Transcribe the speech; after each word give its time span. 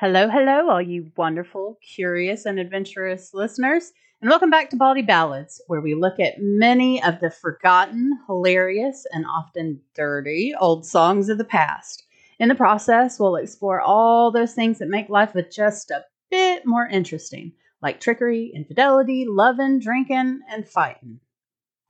Hello, 0.00 0.28
hello, 0.28 0.70
all 0.70 0.80
you 0.80 1.10
wonderful, 1.16 1.76
curious, 1.82 2.46
and 2.46 2.60
adventurous 2.60 3.34
listeners, 3.34 3.90
and 4.20 4.30
welcome 4.30 4.48
back 4.48 4.70
to 4.70 4.76
Bawdy 4.76 5.02
Ballads, 5.02 5.60
where 5.66 5.80
we 5.80 5.96
look 5.96 6.20
at 6.20 6.34
many 6.38 7.02
of 7.02 7.18
the 7.18 7.32
forgotten, 7.32 8.16
hilarious, 8.28 9.04
and 9.10 9.26
often 9.26 9.80
dirty 9.96 10.54
old 10.60 10.86
songs 10.86 11.28
of 11.28 11.36
the 11.36 11.42
past. 11.42 12.04
In 12.38 12.48
the 12.48 12.54
process, 12.54 13.18
we'll 13.18 13.34
explore 13.34 13.80
all 13.80 14.30
those 14.30 14.54
things 14.54 14.78
that 14.78 14.88
make 14.88 15.08
life 15.08 15.34
just 15.50 15.90
a 15.90 16.04
bit 16.30 16.64
more 16.64 16.86
interesting, 16.86 17.50
like 17.82 17.98
trickery, 17.98 18.52
infidelity, 18.54 19.26
loving, 19.28 19.80
drinking, 19.80 20.42
and 20.48 20.68
fighting. 20.68 21.18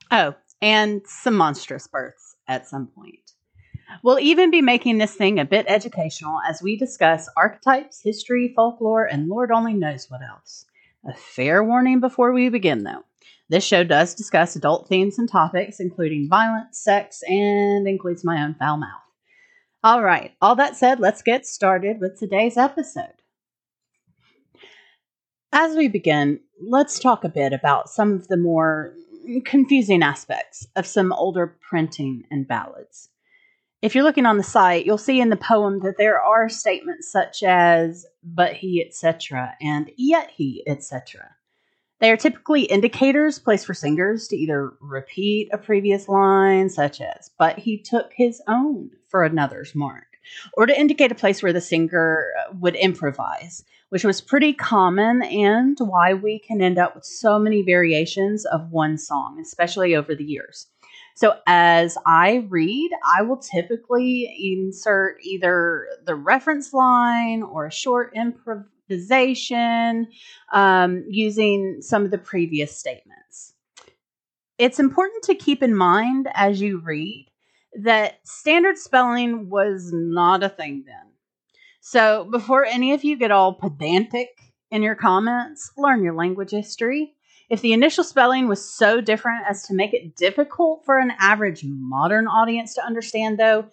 Oh, 0.09 0.33
and 0.63 1.03
some 1.05 1.35
monstrous 1.35 1.85
births 1.85 2.37
at 2.47 2.67
some 2.67 2.87
point. 2.87 3.33
We'll 4.03 4.19
even 4.19 4.51
be 4.51 4.61
making 4.61 4.97
this 4.97 5.15
thing 5.15 5.39
a 5.39 5.45
bit 5.45 5.65
educational 5.67 6.39
as 6.47 6.61
we 6.61 6.77
discuss 6.77 7.29
archetypes, 7.35 8.01
history, 8.01 8.53
folklore, 8.55 9.05
and 9.05 9.27
Lord 9.27 9.51
only 9.51 9.73
knows 9.73 10.09
what 10.09 10.21
else. 10.21 10.65
A 11.05 11.13
fair 11.13 11.63
warning 11.63 11.99
before 11.99 12.31
we 12.31 12.49
begin, 12.49 12.83
though. 12.83 13.03
This 13.49 13.63
show 13.63 13.83
does 13.83 14.13
discuss 14.13 14.55
adult 14.55 14.87
themes 14.87 15.17
and 15.17 15.27
topics, 15.27 15.79
including 15.79 16.29
violence, 16.29 16.79
sex, 16.79 17.23
and 17.27 17.87
includes 17.87 18.23
my 18.23 18.43
own 18.43 18.53
foul 18.53 18.77
mouth. 18.77 19.01
All 19.83 20.03
right, 20.03 20.33
all 20.41 20.55
that 20.55 20.75
said, 20.75 20.99
let's 20.99 21.21
get 21.21 21.45
started 21.47 21.99
with 21.99 22.19
today's 22.19 22.57
episode. 22.57 23.13
As 25.51 25.75
we 25.75 25.87
begin, 25.87 26.41
let's 26.61 26.99
talk 26.99 27.23
a 27.23 27.29
bit 27.29 27.53
about 27.53 27.89
some 27.89 28.13
of 28.13 28.27
the 28.27 28.37
more 28.37 28.93
confusing 29.45 30.03
aspects 30.03 30.67
of 30.75 30.85
some 30.85 31.11
older 31.11 31.57
printing 31.67 32.23
and 32.29 32.47
ballads. 32.47 33.08
If 33.81 33.95
you're 33.95 34.03
looking 34.03 34.25
on 34.25 34.35
the 34.35 34.43
site, 34.43 34.85
you'll 34.85 34.97
see 34.97 35.21
in 35.21 35.29
the 35.29 35.37
poem 35.37 35.79
that 35.79 35.95
there 35.97 36.21
are 36.21 36.49
statements 36.49 37.09
such 37.09 37.43
as 37.43 38.05
but 38.21 38.53
he, 38.53 38.83
etc., 38.85 39.55
and 39.61 39.89
yet 39.95 40.31
he, 40.35 40.63
etc. 40.67 41.35
They 41.99 42.11
are 42.11 42.17
typically 42.17 42.63
indicators 42.63 43.39
placed 43.39 43.65
for 43.65 43.73
singers 43.73 44.27
to 44.29 44.35
either 44.35 44.73
repeat 44.81 45.49
a 45.53 45.57
previous 45.57 46.09
line, 46.09 46.69
such 46.69 46.99
as, 46.99 47.31
but 47.39 47.57
he 47.57 47.77
took 47.77 48.11
his 48.13 48.41
own 48.49 48.91
for 49.07 49.23
another's 49.23 49.73
mark, 49.73 50.07
or 50.55 50.65
to 50.65 50.77
indicate 50.77 51.13
a 51.13 51.15
place 51.15 51.41
where 51.41 51.53
the 51.53 51.61
singer 51.61 52.33
uh, 52.37 52.53
would 52.59 52.75
improvise, 52.75 53.63
which 53.89 54.03
was 54.03 54.19
pretty 54.19 54.51
common 54.51 55.23
and 55.23 55.77
why 55.79 56.13
we 56.13 56.39
can 56.39 56.61
end 56.61 56.77
up 56.77 56.95
with 56.95 57.05
so 57.05 57.39
many 57.39 57.61
variations 57.61 58.45
of 58.45 58.71
one 58.71 58.97
song, 58.97 59.39
especially 59.41 59.95
over 59.95 60.15
the 60.15 60.25
years. 60.25 60.67
So 61.19 61.35
as 61.47 61.97
I 62.05 62.45
read, 62.47 62.91
I 63.05 63.23
will 63.23 63.35
typically 63.35 64.55
insert 64.55 65.17
either 65.21 65.85
the 66.05 66.15
reference 66.15 66.71
line 66.71 67.43
or 67.43 67.65
a 67.65 67.71
short 67.71 68.13
improvisation 68.15 70.07
um, 70.53 71.03
using 71.09 71.81
some 71.81 72.05
of 72.05 72.11
the 72.11 72.19
previous 72.19 72.73
statements. 72.77 73.53
It's 74.57 74.79
important 74.79 75.25
to 75.25 75.35
keep 75.35 75.61
in 75.61 75.75
mind 75.75 76.29
as 76.35 76.61
you 76.61 76.79
read 76.79 77.27
that 77.73 78.25
standard 78.25 78.77
spelling 78.77 79.49
was 79.49 79.91
not 79.91 80.41
a 80.41 80.47
thing 80.47 80.85
then. 80.87 81.11
So 81.81 82.29
before 82.31 82.63
any 82.63 82.93
of 82.93 83.03
you 83.03 83.17
get 83.17 83.31
all 83.31 83.55
pedantic 83.55 84.29
in 84.71 84.83
your 84.83 84.95
comments, 84.95 85.73
learn 85.75 86.01
your 86.01 86.15
language 86.15 86.51
history 86.51 87.13
if 87.49 87.61
the 87.61 87.73
initial 87.73 88.03
spelling 88.03 88.47
was 88.47 88.63
so 88.63 89.01
different 89.01 89.45
as 89.49 89.63
to 89.63 89.73
make 89.73 89.93
it 89.93 90.15
difficult 90.15 90.85
for 90.85 90.99
an 90.99 91.11
average 91.19 91.63
modern 91.63 92.27
audience 92.27 92.75
to 92.75 92.85
understand, 92.85 93.39
though, 93.39 93.65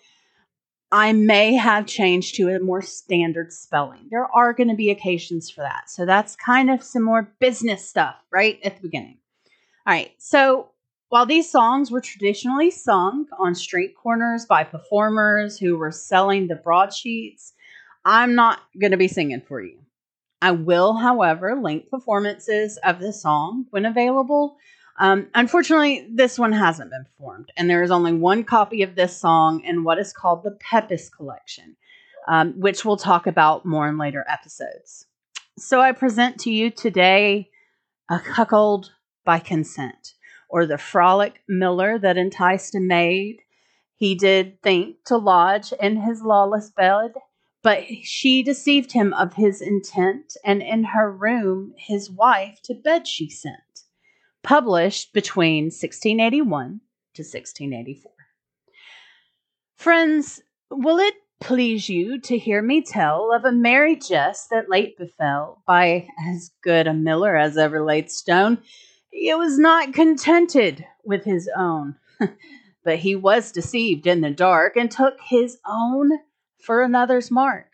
I 0.91 1.13
may 1.13 1.55
have 1.55 1.87
changed 1.87 2.37
to 2.37 2.49
a 2.49 2.61
more 2.61 2.81
standard 2.81 3.53
spelling. 3.53 4.07
There 4.11 4.25
are 4.25 4.53
going 4.53 4.69
to 4.69 4.75
be 4.75 4.91
occasions 4.91 5.51
for 5.51 5.63
that. 5.63 5.91
So 5.91 6.07
that's 6.07 6.37
kind 6.37 6.71
of 6.71 6.83
some 6.83 7.03
more 7.03 7.31
business 7.41 7.87
stuff 7.87 8.15
right 8.31 8.59
at 8.65 8.77
the 8.77 8.83
beginning. 8.83 9.19
All 9.87 9.93
right. 9.93 10.13
So 10.19 10.71
while 11.09 11.27
these 11.27 11.51
songs 11.51 11.91
were 11.91 12.01
traditionally 12.01 12.71
sung 12.71 13.27
on 13.39 13.55
street 13.55 13.95
corners 13.97 14.47
by 14.47 14.65
performers 14.65 15.59
who 15.59 15.77
were 15.77 15.93
selling 15.93 16.47
the 16.47 16.57
broadsheets, 16.57 17.53
I'm 18.05 18.35
not 18.35 18.61
going 18.81 18.93
to 18.93 18.97
be 18.97 19.09
singing 19.09 19.43
for 19.47 19.61
you. 19.61 19.79
I 20.43 20.51
will, 20.51 20.95
however, 20.95 21.55
link 21.55 21.89
performances 21.89 22.79
of 22.85 23.01
the 23.01 23.13
song 23.13 23.67
when 23.71 23.87
available. 23.87 24.59
Um, 24.99 25.29
unfortunately, 25.35 26.09
this 26.11 26.39
one 26.39 26.53
hasn't 26.53 26.91
been 26.91 27.05
performed, 27.05 27.53
and 27.57 27.69
there 27.69 27.83
is 27.83 27.91
only 27.91 28.13
one 28.13 28.45
copy 28.45 28.83
of 28.83 28.95
this 28.95 29.17
song 29.17 29.63
in 29.65 29.85
what 29.85 29.99
is 29.99 30.13
called 30.13 30.43
the 30.43 30.53
Pepys 30.53 31.11
Collection, 31.11 31.77
um, 32.29 32.55
which 32.59 32.85
we'll 32.85 32.97
talk 32.97 33.27
about 33.27 33.67
more 33.67 33.89
in 33.89 33.99
later 33.99 34.25
episodes. 34.29 35.07
So 35.59 35.81
I 35.81 35.93
present 35.93 36.39
to 36.41 36.51
you 36.51 36.71
today 36.71 37.51
A 38.11 38.19
Cuckold 38.19 38.93
by 39.25 39.39
Consent, 39.39 40.15
or 40.49 40.67
the 40.67 40.79
frolic 40.79 41.43
miller 41.49 41.99
that 41.99 42.17
enticed 42.17 42.75
a 42.75 42.81
maid. 42.81 43.39
He 43.97 44.15
did 44.15 44.63
think 44.63 44.97
to 45.07 45.17
lodge 45.17 45.73
in 45.73 45.97
his 45.97 46.23
lawless 46.23 46.71
bed, 46.71 47.13
but 47.67 47.83
she 48.05 48.45
deceived 48.45 48.93
him 48.93 49.13
of 49.15 49.35
his 49.35 49.61
intent, 49.61 50.37
and 50.45 50.63
in 50.63 50.85
her 50.85 51.11
room 51.11 51.75
his 51.77 52.09
wife 52.09 52.61
to 52.63 52.73
bed 52.73 53.09
she 53.09 53.29
sent. 53.29 53.83
Published 54.45 55.13
between 55.13 55.65
1681 55.65 56.81
to 57.15 57.23
1684. 57.23 58.13
Friends, 59.75 60.41
will 60.71 61.01
it 61.01 61.15
please 61.41 61.89
you 61.89 62.21
to 62.21 62.39
hear 62.39 62.63
me 62.63 62.83
tell 62.83 63.33
of 63.35 63.45
a 63.45 63.51
merry 63.51 63.97
jest 63.97 64.49
that 64.51 64.71
late 64.71 64.97
befell 64.97 65.65
by 65.67 66.07
as 66.29 66.53
good 66.63 66.87
a 66.87 66.95
miller 66.95 67.37
as 67.37 67.59
ever 67.59 67.85
laid 67.85 68.13
stone? 68.13 68.59
It 69.11 69.37
was 69.37 69.59
not 69.59 69.93
contented 69.93 70.87
with 71.05 71.25
his 71.25 71.51
own, 71.57 71.97
but 72.85 73.01
he 73.01 73.17
was 73.17 73.51
deceived 73.51 74.07
in 74.07 74.21
the 74.21 74.31
dark 74.31 74.77
and 74.77 74.89
took 74.89 75.17
his 75.21 75.59
own 75.69 76.13
for 76.67 76.83
another's 76.83 77.31
mark. 77.31 77.71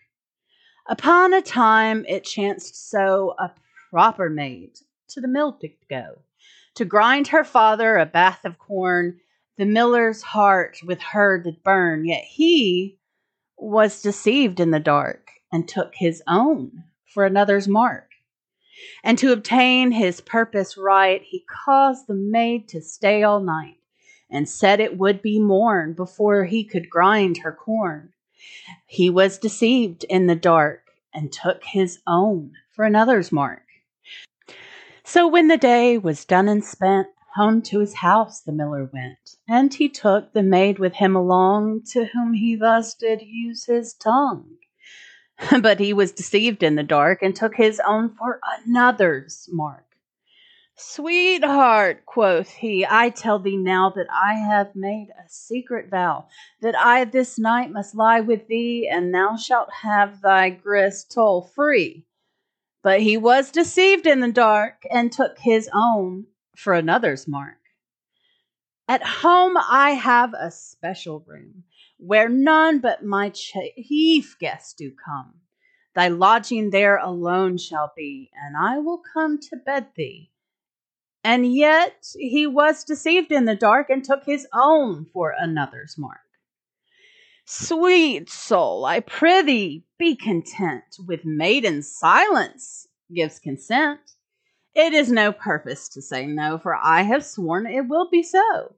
Upon 0.87 1.33
a 1.33 1.41
time 1.41 2.05
it 2.07 2.25
chanced 2.25 2.91
so 2.91 3.35
a 3.39 3.51
proper 3.91 4.29
maid 4.29 4.79
to 5.09 5.21
the 5.23 5.29
mill 5.29 5.57
did 5.59 5.73
go, 5.89 6.19
to 6.75 6.85
grind 6.85 7.29
her 7.29 7.43
father 7.43 7.97
a 7.97 8.05
bath 8.05 8.45
of 8.45 8.59
corn. 8.59 9.19
The 9.57 9.65
miller's 9.65 10.23
heart 10.23 10.79
with 10.85 11.01
her 11.01 11.39
did 11.39 11.63
burn, 11.63 12.05
yet 12.05 12.25
he 12.25 12.99
was 13.57 14.03
deceived 14.03 14.61
in 14.61 14.73
the 14.73 14.81
dark, 14.81 15.31
and 15.51 15.67
took 15.67 15.95
his 15.95 16.23
own 16.27 16.85
for 17.15 17.25
another's 17.25 17.69
mark. 17.69 18.11
And 19.05 19.17
to 19.19 19.33
obtain 19.33 19.93
his 19.93 20.21
purpose 20.21 20.77
right, 20.77 21.23
he 21.23 21.45
caused 21.65 22.07
the 22.07 22.15
maid 22.15 22.69
to 22.69 22.83
stay 22.83 23.23
all 23.23 23.41
night, 23.41 23.77
and 24.31 24.49
said 24.49 24.81
it 24.81 24.99
would 24.99 25.23
be 25.23 25.39
morn 25.39 25.93
before 25.95 26.45
he 26.45 26.65
could 26.65 26.91
grind 26.91 27.39
her 27.39 27.53
corn. 27.53 28.12
He 28.87 29.09
was 29.11 29.39
deceived 29.39 30.05
in 30.05 30.27
the 30.27 30.35
dark 30.35 30.83
and 31.15 31.33
took 31.33 31.63
his 31.65 32.01
own 32.07 32.53
for 32.71 32.85
another's 32.85 33.33
mark. 33.33 33.63
So 35.05 35.27
when 35.27 35.49
the 35.49 35.57
day 35.57 35.99
was 35.99 36.25
done 36.25 36.49
and 36.49 36.65
spent, 36.65 37.09
home 37.35 37.63
to 37.63 37.81
his 37.81 37.95
house 37.95 38.41
the 38.41 38.53
miller 38.53 38.89
went, 38.93 39.37
and 39.49 39.73
he 39.73 39.89
took 39.89 40.33
the 40.33 40.43
maid 40.43 40.79
with 40.79 40.95
him 40.95 41.17
along, 41.17 41.83
to 41.93 42.07
whom 42.07 42.35
he 42.35 42.55
thus 42.57 42.95
did 42.95 43.23
use 43.23 43.65
his 43.65 43.95
tongue. 43.95 44.57
But 45.61 45.81
he 45.81 45.93
was 45.93 46.13
deceived 46.13 46.63
in 46.63 46.77
the 46.77 46.83
dark, 46.83 47.23
and 47.23 47.35
took 47.35 47.57
his 47.57 47.81
own 47.87 48.15
for 48.15 48.39
another's 48.65 49.49
mark. 49.51 49.87
Sweetheart, 50.75 52.07
quoth 52.07 52.51
he, 52.51 52.87
I 52.89 53.11
tell 53.11 53.39
thee 53.39 53.59
now 53.59 53.91
that 53.91 54.07
I 54.11 54.35
have 54.35 54.75
made 54.75 55.11
a 55.11 55.29
secret 55.29 55.91
vow, 55.91 56.29
that 56.63 56.75
I 56.75 57.05
this 57.05 57.39
night 57.39 57.71
must 57.71 57.95
lie 57.95 58.21
with 58.21 58.47
thee, 58.47 58.89
and 58.89 59.15
thou 59.15 59.37
shalt 59.37 59.71
have 59.71 60.23
thy 60.23 60.49
grist 60.49 61.13
toll 61.13 61.43
free. 61.43 62.07
But 62.83 63.03
he 63.03 63.19
was 63.19 63.51
deceived 63.51 64.07
in 64.07 64.21
the 64.21 64.33
dark, 64.33 64.85
and 64.91 65.13
took 65.13 65.39
his 65.39 65.69
own 65.75 66.27
for 66.57 66.73
another's 66.73 67.29
mark. 67.29 67.61
At 68.89 69.05
home 69.05 69.59
I 69.59 69.91
have 69.91 70.33
a 70.33 70.51
special 70.51 71.21
room, 71.21 71.65
where 71.99 72.31
none 72.31 72.79
but 72.81 73.05
my 73.05 73.29
chief 73.29 74.39
guests 74.39 74.73
do 74.73 74.91
come. 74.91 75.35
Thy 75.95 76.09
lodging 76.09 76.71
there 76.71 76.97
alone 76.97 77.59
shall 77.59 77.93
be, 77.95 78.31
and 78.35 78.57
I 78.57 78.79
will 78.79 79.03
come 79.13 79.39
to 79.39 79.57
bed 79.57 79.89
thee 79.95 80.31
and 81.25 81.55
yet 81.55 82.07
he 82.19 82.47
was 82.47 82.85
deceived 82.85 83.31
in 83.31 83.45
the 83.45 83.55
dark 83.55 83.91
and 83.91 84.05
took 84.05 84.25
his 84.25 84.47
own 84.53 85.07
for 85.13 85.35
another's 85.39 85.97
mark. 85.97 86.19
Sweet 87.45 88.31
soul, 88.31 88.85
I 88.85 89.01
prithee, 89.01 89.85
be 89.99 90.17
content 90.17 90.85
with 91.07 91.25
maiden 91.25 91.83
silence 91.83 92.87
gives 93.13 93.39
consent. 93.39 94.01
It 94.75 94.95
is 94.95 95.11
no 95.11 95.33
purpose 95.33 95.89
to 95.91 96.03
say 96.03 96.27
no, 96.27 96.59
for 96.59 96.75
I 96.75 97.03
have 97.03 97.25
sworn 97.25 97.67
it 97.67 97.89
will 97.89 98.09
be 98.09 98.23
so. 98.23 98.77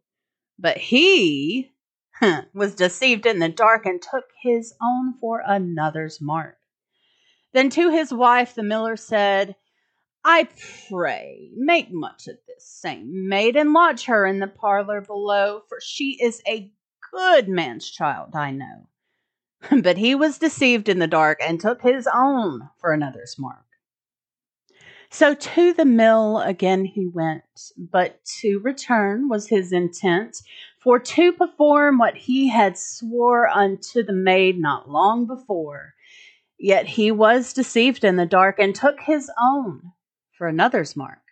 But 0.58 0.76
he 0.76 1.73
was 2.55 2.75
deceived 2.75 3.26
in 3.26 3.38
the 3.38 3.49
dark 3.49 3.87
and 3.87 4.02
took 4.02 4.25
his 4.43 4.75
own 4.82 5.14
for 5.20 5.43
another's 5.44 6.20
mark. 6.20 6.58
Then 7.52 7.70
to 7.70 7.91
his 7.91 8.12
wife 8.12 8.55
the 8.55 8.62
miller 8.62 8.96
said, 8.96 9.55
I 10.26 10.49
pray, 10.88 11.50
make 11.55 11.93
much 11.93 12.29
of 12.29 12.38
this 12.47 12.67
same 12.67 13.29
maid, 13.29 13.56
and 13.56 13.75
lodge 13.75 14.06
her 14.06 14.25
in 14.25 14.38
the 14.38 14.47
parlor 14.47 15.03
below, 15.03 15.61
for 15.69 15.79
she 15.82 16.12
is 16.12 16.41
a 16.49 16.73
good 17.12 17.47
man's 17.47 17.91
child, 17.91 18.35
I 18.35 18.50
know. 18.50 18.88
But 19.82 19.99
he 19.99 20.15
was 20.15 20.38
deceived 20.38 20.88
in 20.88 20.99
the 20.99 21.06
dark, 21.06 21.41
and 21.43 21.61
took 21.61 21.82
his 21.82 22.09
own 22.12 22.71
for 22.79 22.93
another's 22.93 23.37
mark. 23.38 23.67
So 25.11 25.35
to 25.35 25.73
the 25.75 25.85
mill 25.85 26.41
again 26.41 26.87
he 26.87 27.06
went, 27.06 27.73
but 27.77 28.25
to 28.41 28.59
return 28.61 29.29
was 29.29 29.49
his 29.49 29.73
intent, 29.73 30.38
for 30.79 30.99
to 30.99 31.32
perform 31.32 31.99
what 31.99 32.17
he 32.17 32.49
had 32.49 32.79
swore 32.79 33.47
unto 33.49 34.03
the 34.03 34.15
maid 34.15 34.59
not 34.59 34.88
long 34.88 35.27
before. 35.27 35.94
Yet 36.59 36.87
he 36.87 37.12
was 37.12 37.53
deceived 37.53 38.05
in 38.05 38.17
the 38.17 38.27
dark, 38.27 38.59
and 38.59 38.75
took 38.75 39.00
his 39.00 39.31
own 39.38 39.93
for 40.44 40.49
another's 40.49 40.94
mark. 40.94 41.23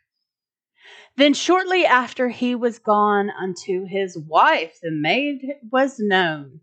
Then 1.19 1.35
shortly 1.35 1.85
after 1.85 2.31
he 2.31 2.55
was 2.55 2.79
gone 2.79 3.29
unto 3.29 3.85
his 3.85 4.17
wife, 4.17 4.79
the 4.83 4.91
maid 4.91 5.57
was 5.71 5.99
known. 5.99 6.61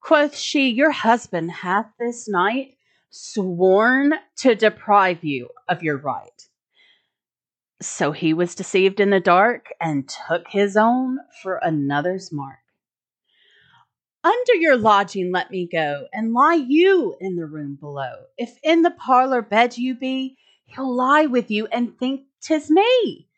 Quoth 0.00 0.34
she, 0.34 0.70
Your 0.70 0.90
husband 0.90 1.50
hath 1.50 1.92
this 1.98 2.26
night 2.30 2.78
sworn 3.10 4.14
to 4.38 4.54
deprive 4.54 5.22
you 5.22 5.50
of 5.68 5.82
your 5.82 5.98
right. 5.98 6.48
So 7.82 8.12
he 8.12 8.32
was 8.32 8.54
deceived 8.54 8.98
in 8.98 9.10
the 9.10 9.20
dark 9.20 9.66
and 9.78 10.08
took 10.08 10.48
his 10.48 10.78
own 10.78 11.18
for 11.42 11.56
another's 11.56 12.32
mark. 12.32 12.60
Under 14.24 14.54
your 14.54 14.78
lodging 14.78 15.30
let 15.30 15.50
me 15.50 15.68
go, 15.70 16.06
and 16.10 16.32
lie 16.32 16.64
you 16.66 17.16
in 17.20 17.36
the 17.36 17.44
room 17.44 17.76
below. 17.78 18.14
If 18.38 18.58
in 18.62 18.80
the 18.80 18.92
parlor 18.92 19.42
bed 19.42 19.76
you 19.76 19.94
be, 19.94 20.38
he'll 20.74 20.94
lie 20.94 21.26
with 21.26 21.50
you 21.50 21.66
and 21.66 21.98
think 21.98 22.26
'tis 22.40 22.70
me. 22.70 23.28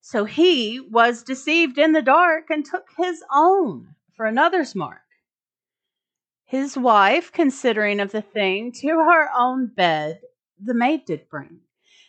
So 0.00 0.24
he 0.24 0.80
was 0.80 1.22
deceived 1.22 1.78
in 1.78 1.92
the 1.92 2.02
dark 2.02 2.50
and 2.50 2.64
took 2.64 2.86
his 2.96 3.22
own 3.32 3.94
for 4.14 4.26
another's 4.26 4.74
mark. 4.74 5.00
His 6.44 6.76
wife, 6.76 7.32
considering 7.32 8.00
of 8.00 8.12
the 8.12 8.22
thing, 8.22 8.70
to 8.80 8.88
her 8.88 9.30
own 9.36 9.66
bed 9.66 10.20
the 10.58 10.74
maid 10.74 11.04
did 11.04 11.28
bring. 11.28 11.60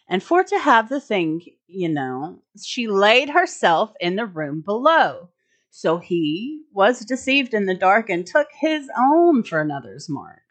And 0.07 0.22
for 0.22 0.44
to 0.44 0.60
have 0.60 0.89
the 0.89 1.01
thing, 1.01 1.42
you 1.68 1.89
know, 1.89 2.44
she 2.62 2.88
laid 2.88 3.30
herself 3.30 3.94
in 4.00 4.16
the 4.16 4.25
room 4.25 4.62
below. 4.62 5.30
So 5.71 5.98
he 5.98 6.63
was 6.71 7.06
deceived 7.06 7.54
in 7.54 7.66
the 7.66 7.75
dark 7.75 8.10
and 8.10 8.25
took 8.25 8.48
his 8.51 8.89
own 8.98 9.44
for 9.44 9.60
another's 9.60 10.07
mark. 10.07 10.44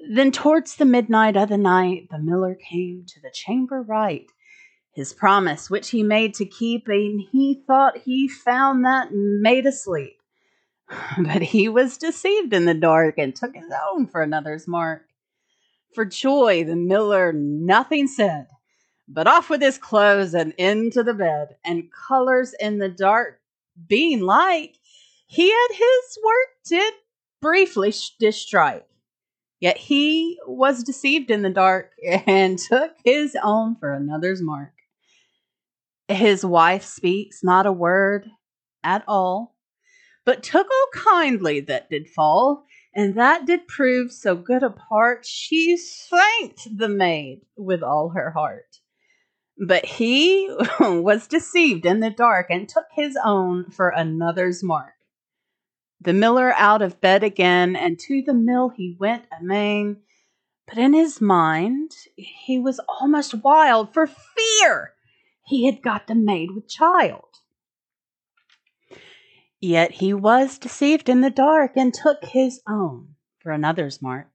Then 0.00 0.30
towards 0.30 0.76
the 0.76 0.84
midnight 0.84 1.36
of 1.36 1.48
the 1.48 1.58
night 1.58 2.08
the 2.10 2.18
miller 2.18 2.54
came 2.54 3.04
to 3.08 3.20
the 3.20 3.32
chamber 3.32 3.82
right, 3.82 4.30
his 4.92 5.12
promise 5.12 5.68
which 5.68 5.90
he 5.90 6.02
made 6.02 6.34
to 6.34 6.46
keep, 6.46 6.88
and 6.88 7.20
he 7.20 7.62
thought 7.66 7.98
he 7.98 8.28
found 8.28 8.84
that 8.84 9.08
maid 9.12 9.66
asleep. 9.66 10.18
But 11.18 11.42
he 11.42 11.68
was 11.68 11.98
deceived 11.98 12.52
in 12.52 12.64
the 12.64 12.74
dark 12.74 13.18
and 13.18 13.34
took 13.34 13.54
his 13.54 13.72
own 13.90 14.06
for 14.06 14.22
another's 14.22 14.68
mark. 14.68 15.06
For 15.94 16.04
joy 16.04 16.64
the 16.64 16.76
miller 16.76 17.32
nothing 17.32 18.06
said, 18.06 18.46
but 19.08 19.26
off 19.26 19.50
with 19.50 19.62
his 19.62 19.78
clothes 19.78 20.34
and 20.34 20.52
into 20.58 21.02
the 21.02 21.14
bed, 21.14 21.56
and 21.64 21.90
colors 21.92 22.54
in 22.60 22.78
the 22.78 22.88
dark 22.88 23.40
being 23.86 24.20
like, 24.20 24.76
he 25.26 25.50
had 25.50 25.68
his 25.72 26.18
work 26.24 26.48
did 26.64 26.94
briefly 27.40 27.90
distrike. 27.90 28.87
Yet 29.60 29.76
he 29.76 30.38
was 30.46 30.84
deceived 30.84 31.30
in 31.30 31.42
the 31.42 31.50
dark 31.50 31.92
and 32.26 32.58
took 32.58 32.92
his 33.04 33.36
own 33.42 33.76
for 33.76 33.92
another's 33.92 34.42
mark. 34.42 34.72
His 36.08 36.44
wife 36.44 36.84
speaks 36.84 37.44
not 37.44 37.66
a 37.66 37.72
word 37.72 38.30
at 38.82 39.04
all, 39.06 39.56
but 40.24 40.42
took 40.42 40.66
all 40.66 41.02
kindly 41.02 41.60
that 41.60 41.90
did 41.90 42.08
fall, 42.08 42.64
and 42.94 43.14
that 43.14 43.46
did 43.46 43.68
prove 43.68 44.12
so 44.12 44.34
good 44.34 44.62
a 44.62 44.70
part, 44.70 45.26
she 45.26 45.76
thanked 45.76 46.68
the 46.76 46.88
maid 46.88 47.42
with 47.56 47.82
all 47.82 48.10
her 48.10 48.30
heart. 48.30 48.78
But 49.58 49.84
he 49.84 50.48
was 50.80 51.26
deceived 51.26 51.84
in 51.84 52.00
the 52.00 52.10
dark 52.10 52.46
and 52.48 52.68
took 52.68 52.86
his 52.94 53.18
own 53.22 53.70
for 53.70 53.90
another's 53.90 54.62
mark. 54.62 54.94
The 56.00 56.12
miller 56.12 56.52
out 56.54 56.80
of 56.80 57.00
bed 57.00 57.24
again, 57.24 57.74
and 57.74 57.98
to 58.00 58.22
the 58.22 58.34
mill 58.34 58.68
he 58.68 58.96
went 58.98 59.26
amain. 59.32 59.98
But 60.66 60.78
in 60.78 60.92
his 60.92 61.20
mind 61.20 61.90
he 62.14 62.58
was 62.58 62.80
almost 62.88 63.42
wild 63.42 63.92
for 63.92 64.06
fear 64.06 64.94
he 65.44 65.66
had 65.66 65.82
got 65.82 66.06
the 66.06 66.14
maid 66.14 66.50
with 66.54 66.68
child. 66.68 67.24
Yet 69.60 69.92
he 69.92 70.14
was 70.14 70.58
deceived 70.58 71.08
in 71.08 71.20
the 71.20 71.30
dark 71.30 71.72
and 71.74 71.92
took 71.92 72.24
his 72.24 72.60
own 72.68 73.16
for 73.40 73.50
another's 73.50 74.00
mark. 74.00 74.30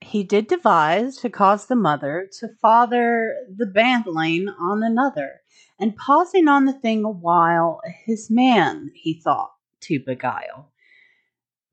He 0.00 0.22
did 0.22 0.46
devise 0.46 1.16
to 1.18 1.30
cause 1.30 1.66
the 1.66 1.74
mother 1.74 2.28
to 2.38 2.48
father 2.60 3.34
the 3.52 3.66
bantling 3.66 4.48
on 4.48 4.84
another, 4.84 5.40
and 5.80 5.96
pausing 5.96 6.46
on 6.46 6.66
the 6.66 6.78
thing 6.78 7.02
a 7.02 7.10
while, 7.10 7.80
his 8.04 8.30
man, 8.30 8.92
he 8.94 9.20
thought, 9.20 9.54
to 9.80 9.98
beguile. 9.98 10.70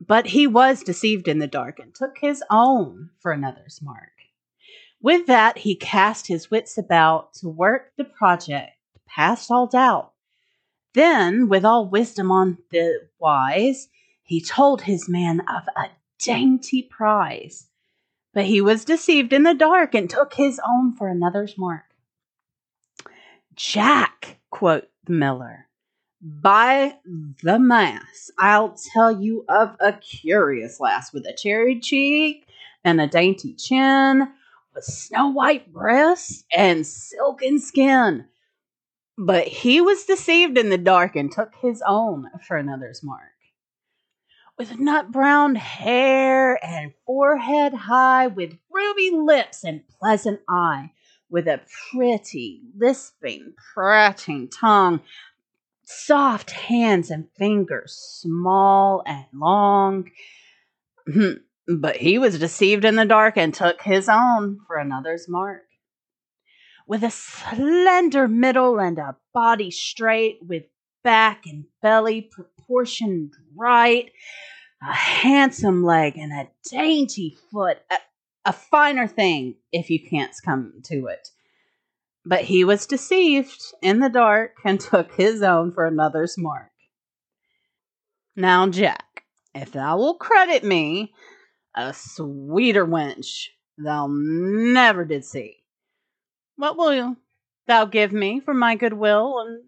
But 0.05 0.27
he 0.27 0.47
was 0.47 0.83
deceived 0.83 1.27
in 1.27 1.39
the 1.39 1.47
dark 1.47 1.79
and 1.79 1.93
took 1.93 2.17
his 2.17 2.43
own 2.49 3.11
for 3.19 3.31
another's 3.31 3.81
mark. 3.81 4.11
With 5.01 5.27
that, 5.27 5.59
he 5.59 5.75
cast 5.75 6.27
his 6.27 6.49
wits 6.49 6.77
about 6.77 7.33
to 7.35 7.49
work 7.49 7.93
the 7.95 8.03
project 8.03 8.71
past 9.05 9.51
all 9.51 9.67
doubt. 9.67 10.11
Then, 10.93 11.47
with 11.47 11.63
all 11.63 11.87
wisdom 11.87 12.31
on 12.31 12.57
the 12.69 13.07
wise, 13.19 13.89
he 14.23 14.41
told 14.41 14.81
his 14.81 15.07
man 15.07 15.41
of 15.41 15.63
a 15.75 15.89
dainty 16.19 16.81
prize. 16.81 17.67
But 18.33 18.45
he 18.45 18.61
was 18.61 18.85
deceived 18.85 19.31
in 19.33 19.43
the 19.43 19.53
dark 19.53 19.93
and 19.93 20.09
took 20.09 20.33
his 20.33 20.59
own 20.67 20.93
for 20.93 21.07
another's 21.07 21.57
mark. 21.57 21.85
Jack, 23.55 24.39
quoth 24.49 24.85
the 25.05 25.13
miller, 25.13 25.67
by 26.23 26.95
the 27.43 27.59
mass, 27.59 28.31
I'll 28.37 28.77
tell 28.93 29.11
you 29.11 29.43
of 29.49 29.75
a 29.81 29.91
curious 29.91 30.79
lass 30.79 31.11
with 31.11 31.25
a 31.25 31.33
cherry 31.33 31.79
cheek 31.81 32.47
and 32.85 33.01
a 33.01 33.07
dainty 33.07 33.53
chin, 33.53 34.29
with 34.73 34.85
snow 34.85 35.27
white 35.29 35.71
breasts 35.73 36.45
and 36.55 36.87
silken 36.87 37.59
skin. 37.59 38.25
But 39.17 39.47
he 39.47 39.81
was 39.81 40.05
deceived 40.05 40.57
in 40.57 40.69
the 40.69 40.77
dark 40.77 41.17
and 41.17 41.29
took 41.29 41.53
his 41.61 41.83
own 41.85 42.29
for 42.47 42.55
another's 42.55 43.03
mark. 43.03 43.29
With 44.57 44.79
nut 44.79 45.11
brown 45.11 45.55
hair 45.55 46.63
and 46.65 46.93
forehead 47.05 47.73
high, 47.73 48.27
with 48.27 48.57
ruby 48.71 49.11
lips 49.11 49.65
and 49.65 49.81
pleasant 49.99 50.39
eye, 50.47 50.91
with 51.29 51.47
a 51.47 51.61
pretty, 51.91 52.61
lisping, 52.77 53.53
prating 53.73 54.47
tongue, 54.49 55.01
soft 55.85 56.51
hands 56.51 57.09
and 57.09 57.27
fingers, 57.37 57.93
small 57.93 59.03
and 59.05 59.25
long. 59.33 60.11
Hmm, 61.11 61.33
but 61.67 61.97
he 61.97 62.17
was 62.17 62.39
deceived 62.39 62.85
in 62.85 62.95
the 62.95 63.05
dark 63.05 63.37
and 63.37 63.53
took 63.53 63.81
his 63.81 64.09
own 64.09 64.59
for 64.67 64.77
another's 64.77 65.27
mark. 65.27 65.63
With 66.87 67.03
a 67.03 67.11
slender 67.11 68.27
middle 68.27 68.79
and 68.79 68.97
a 68.97 69.15
body 69.33 69.71
straight, 69.71 70.39
with 70.41 70.63
back 71.03 71.45
and 71.45 71.65
belly 71.81 72.21
proportioned 72.21 73.33
right, 73.55 74.11
a 74.81 74.93
handsome 74.93 75.83
leg 75.83 76.17
and 76.17 76.33
a 76.33 76.49
dainty 76.69 77.37
foot, 77.51 77.79
a, 77.89 77.97
a 78.45 78.53
finer 78.53 79.07
thing 79.07 79.55
if 79.71 79.89
you 79.89 79.99
can't 79.99 80.33
come 80.43 80.81
to 80.85 81.07
it. 81.07 81.29
But 82.25 82.41
he 82.41 82.63
was 82.63 82.85
deceived 82.85 83.61
in 83.81 83.99
the 83.99 84.09
dark 84.09 84.55
and 84.63 84.79
took 84.79 85.13
his 85.13 85.41
own 85.41 85.73
for 85.73 85.85
another's 85.85 86.37
mark. 86.37 86.71
Now, 88.35 88.67
Jack, 88.69 89.23
if 89.53 89.71
thou 89.71 89.97
wilt 89.97 90.19
credit 90.19 90.63
me, 90.63 91.13
a 91.75 91.93
sweeter 91.93 92.85
wench 92.85 93.47
thou 93.77 94.07
never 94.09 95.05
did 95.05 95.25
see. 95.25 95.57
What 96.55 96.77
will 96.77 97.17
thou 97.67 97.85
give 97.85 98.13
me 98.13 98.39
for 98.39 98.53
my 98.53 98.75
goodwill, 98.75 99.39
and 99.39 99.63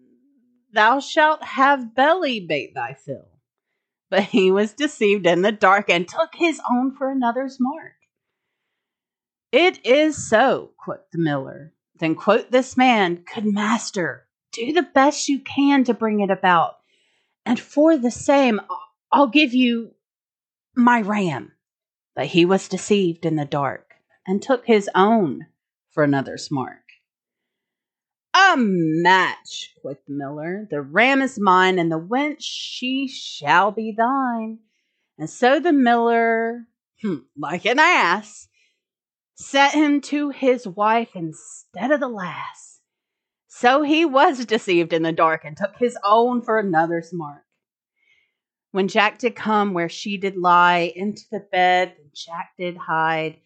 thou 0.72 1.00
shalt 1.00 1.42
have 1.42 1.94
belly 1.94 2.40
bait 2.40 2.74
thy 2.74 2.94
fill? 2.94 3.28
But 4.08 4.24
he 4.24 4.50
was 4.50 4.72
deceived 4.72 5.26
in 5.26 5.42
the 5.42 5.52
dark 5.52 5.90
and 5.90 6.08
took 6.08 6.34
his 6.34 6.60
own 6.70 6.94
for 6.96 7.10
another's 7.10 7.58
mark. 7.60 7.94
It 9.52 9.84
is 9.84 10.28
so, 10.28 10.72
quoth 10.78 11.10
the 11.12 11.18
miller. 11.18 11.72
Then 11.98 12.14
quote 12.14 12.50
this 12.50 12.76
man, 12.76 13.24
Good 13.34 13.46
master, 13.46 14.26
do 14.52 14.72
the 14.72 14.82
best 14.82 15.28
you 15.28 15.40
can 15.40 15.84
to 15.84 15.94
bring 15.94 16.20
it 16.20 16.30
about, 16.30 16.76
and 17.44 17.58
for 17.58 17.96
the 17.96 18.10
same 18.10 18.60
I'll 19.12 19.28
give 19.28 19.54
you 19.54 19.92
my 20.74 21.00
ram. 21.00 21.52
But 22.14 22.26
he 22.26 22.44
was 22.44 22.68
deceived 22.68 23.24
in 23.24 23.36
the 23.36 23.44
dark 23.44 23.94
and 24.26 24.42
took 24.42 24.66
his 24.66 24.90
own 24.94 25.46
for 25.90 26.02
another's 26.02 26.50
mark. 26.50 26.82
A 28.34 28.54
match, 28.56 29.74
quoth 29.80 30.04
the 30.06 30.12
miller. 30.12 30.66
The 30.70 30.82
ram 30.82 31.22
is 31.22 31.38
mine, 31.38 31.78
and 31.78 31.90
the 31.90 32.00
wench 32.00 32.40
she 32.40 33.08
shall 33.08 33.70
be 33.70 33.92
thine. 33.96 34.58
And 35.18 35.30
so 35.30 35.58
the 35.58 35.72
miller, 35.72 36.66
hmm, 37.00 37.18
like 37.36 37.64
an 37.64 37.78
ass, 37.78 38.48
set 39.36 39.74
him 39.74 40.00
to 40.00 40.30
his 40.30 40.66
wife 40.66 41.10
instead 41.14 41.90
of 41.92 42.00
the 42.00 42.08
lass. 42.08 42.80
So 43.48 43.82
he 43.82 44.04
was 44.04 44.44
deceived 44.44 44.92
in 44.92 45.02
the 45.02 45.12
dark 45.12 45.44
and 45.44 45.56
took 45.56 45.76
his 45.78 45.96
own 46.04 46.42
for 46.42 46.58
another's 46.58 47.12
mark. 47.12 47.44
When 48.72 48.88
Jack 48.88 49.18
did 49.18 49.36
come 49.36 49.72
where 49.72 49.88
she 49.88 50.18
did 50.18 50.36
lie 50.36 50.92
into 50.94 51.22
the 51.30 51.40
bed, 51.40 51.94
Jack 52.12 52.50
did 52.58 52.76
hide. 52.76 53.36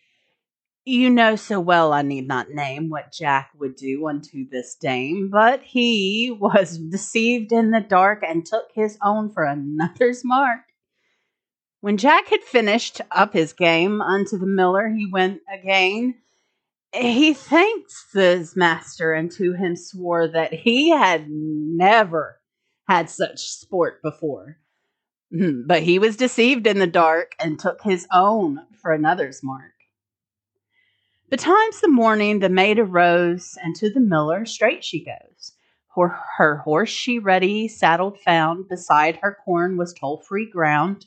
You 0.85 1.11
know 1.11 1.37
so 1.37 1.61
well 1.61 1.93
I 1.93 2.03
need 2.03 2.27
not 2.27 2.51
name 2.51 2.89
what 2.89 3.13
Jack 3.13 3.51
would 3.59 3.77
do 3.77 4.09
unto 4.09 4.49
this 4.49 4.77
dame, 4.81 5.29
but 5.31 5.63
he 5.63 6.37
was 6.37 6.79
deceived 6.79 7.53
in 7.53 7.71
the 7.71 7.81
dark 7.81 8.25
and 8.27 8.45
took 8.45 8.71
his 8.75 8.97
own 9.03 9.31
for 9.31 9.45
another's 9.45 10.23
mark. 10.25 10.61
When 11.81 11.97
Jack 11.97 12.29
had 12.29 12.43
finished 12.43 13.01
up 13.11 13.33
his 13.33 13.55
game 13.55 14.03
unto 14.03 14.37
the 14.37 14.47
miller, 14.47 14.91
he 14.91 15.09
went 15.11 15.41
again. 15.51 16.17
He 16.93 17.33
thanked 17.33 17.93
his 18.13 18.55
master 18.55 19.15
and 19.15 19.31
to 19.33 19.53
him 19.53 19.77
swore 19.77 20.29
that 20.29 20.53
he 20.53 20.91
had 20.91 21.31
never 21.31 22.41
had 22.87 23.09
such 23.09 23.41
sport 23.41 24.03
before. 24.03 24.59
Hmm, 25.33 25.63
but 25.67 25.83
he 25.83 25.99
was 25.99 26.17
deceived 26.17 26.67
in 26.67 26.81
the 26.81 26.87
dark 26.87 27.35
and 27.39 27.59
took 27.59 27.83
his 27.83 28.07
own 28.13 28.61
for 28.83 28.93
another's 28.93 29.43
mark. 29.43 29.73
Betimes 31.31 31.81
the 31.81 31.89
morning 31.89 32.41
the 32.41 32.49
maid 32.49 32.79
arose, 32.79 33.57
and 33.63 33.77
to 33.77 33.89
the 33.89 34.01
miller 34.01 34.45
straight 34.45 34.85
she 34.85 35.05
goes. 35.05 35.53
Her, 35.95 36.09
her 36.39 36.57
horse 36.59 36.91
she 36.91 37.19
ready 37.21 37.69
saddled 37.69 38.19
found, 38.21 38.69
beside 38.69 39.17
her 39.23 39.39
corn 39.45 39.77
was 39.77 39.95
toll 39.95 40.19
free 40.19 40.51
ground. 40.51 41.07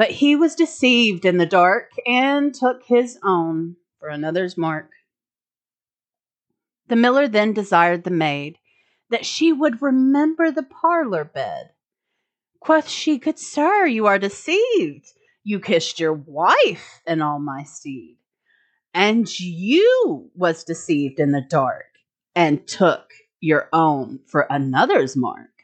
But 0.00 0.12
he 0.12 0.34
was 0.34 0.54
deceived 0.54 1.26
in 1.26 1.36
the 1.36 1.44
dark 1.44 1.90
and 2.06 2.54
took 2.54 2.84
his 2.84 3.18
own 3.22 3.76
for 3.98 4.08
another's 4.08 4.56
mark. 4.56 4.88
The 6.88 6.96
miller 6.96 7.28
then 7.28 7.52
desired 7.52 8.04
the 8.04 8.10
maid 8.10 8.56
that 9.10 9.26
she 9.26 9.52
would 9.52 9.82
remember 9.82 10.50
the 10.50 10.62
parlor 10.62 11.24
bed. 11.24 11.72
Quoth 12.60 12.88
she, 12.88 13.18
Good 13.18 13.38
sir, 13.38 13.84
you 13.84 14.06
are 14.06 14.18
deceived. 14.18 15.12
You 15.44 15.60
kissed 15.60 16.00
your 16.00 16.14
wife 16.14 17.02
and 17.06 17.22
all 17.22 17.38
my 17.38 17.64
steed. 17.64 18.16
And 18.94 19.28
you 19.38 20.30
was 20.34 20.64
deceived 20.64 21.20
in 21.20 21.32
the 21.32 21.42
dark 21.46 21.98
and 22.34 22.66
took 22.66 23.12
your 23.38 23.68
own 23.70 24.20
for 24.26 24.46
another's 24.48 25.14
mark. 25.14 25.59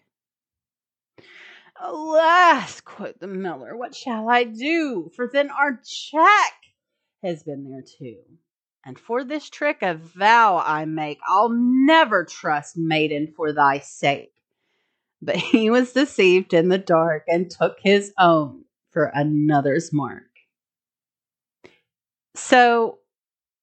Alas, 1.80 2.80
quoth 2.80 3.18
the 3.18 3.26
miller, 3.26 3.76
what 3.76 3.94
shall 3.94 4.28
I 4.28 4.44
do? 4.44 5.10
For 5.14 5.28
then 5.30 5.50
our 5.50 5.80
Jack 5.84 6.54
has 7.22 7.42
been 7.42 7.70
there 7.70 7.84
too. 7.98 8.20
And 8.84 8.98
for 8.98 9.24
this 9.24 9.50
trick 9.50 9.78
a 9.82 9.94
vow 9.94 10.62
I 10.64 10.84
make, 10.84 11.18
I'll 11.26 11.50
never 11.50 12.24
trust 12.24 12.76
maiden 12.76 13.32
for 13.36 13.52
thy 13.52 13.80
sake. 13.80 14.32
But 15.20 15.36
he 15.36 15.70
was 15.70 15.92
deceived 15.92 16.54
in 16.54 16.68
the 16.68 16.78
dark 16.78 17.24
and 17.26 17.50
took 17.50 17.78
his 17.82 18.12
own 18.18 18.64
for 18.90 19.10
another's 19.12 19.92
mark. 19.92 20.22
So 22.34 22.98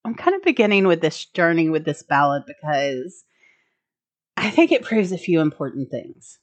I'm 0.04 0.16
kind 0.16 0.36
of 0.36 0.42
beginning 0.42 0.88
with 0.88 1.02
this 1.02 1.26
journey 1.26 1.70
with 1.70 1.86
this 1.86 2.04
ballad 2.04 2.44
because 2.46 3.24
I 4.36 4.50
think 4.50 4.72
it 4.72 4.84
proves 4.84 5.12
a 5.12 5.18
few 5.18 5.40
important 5.40 5.90
things. 5.90 6.40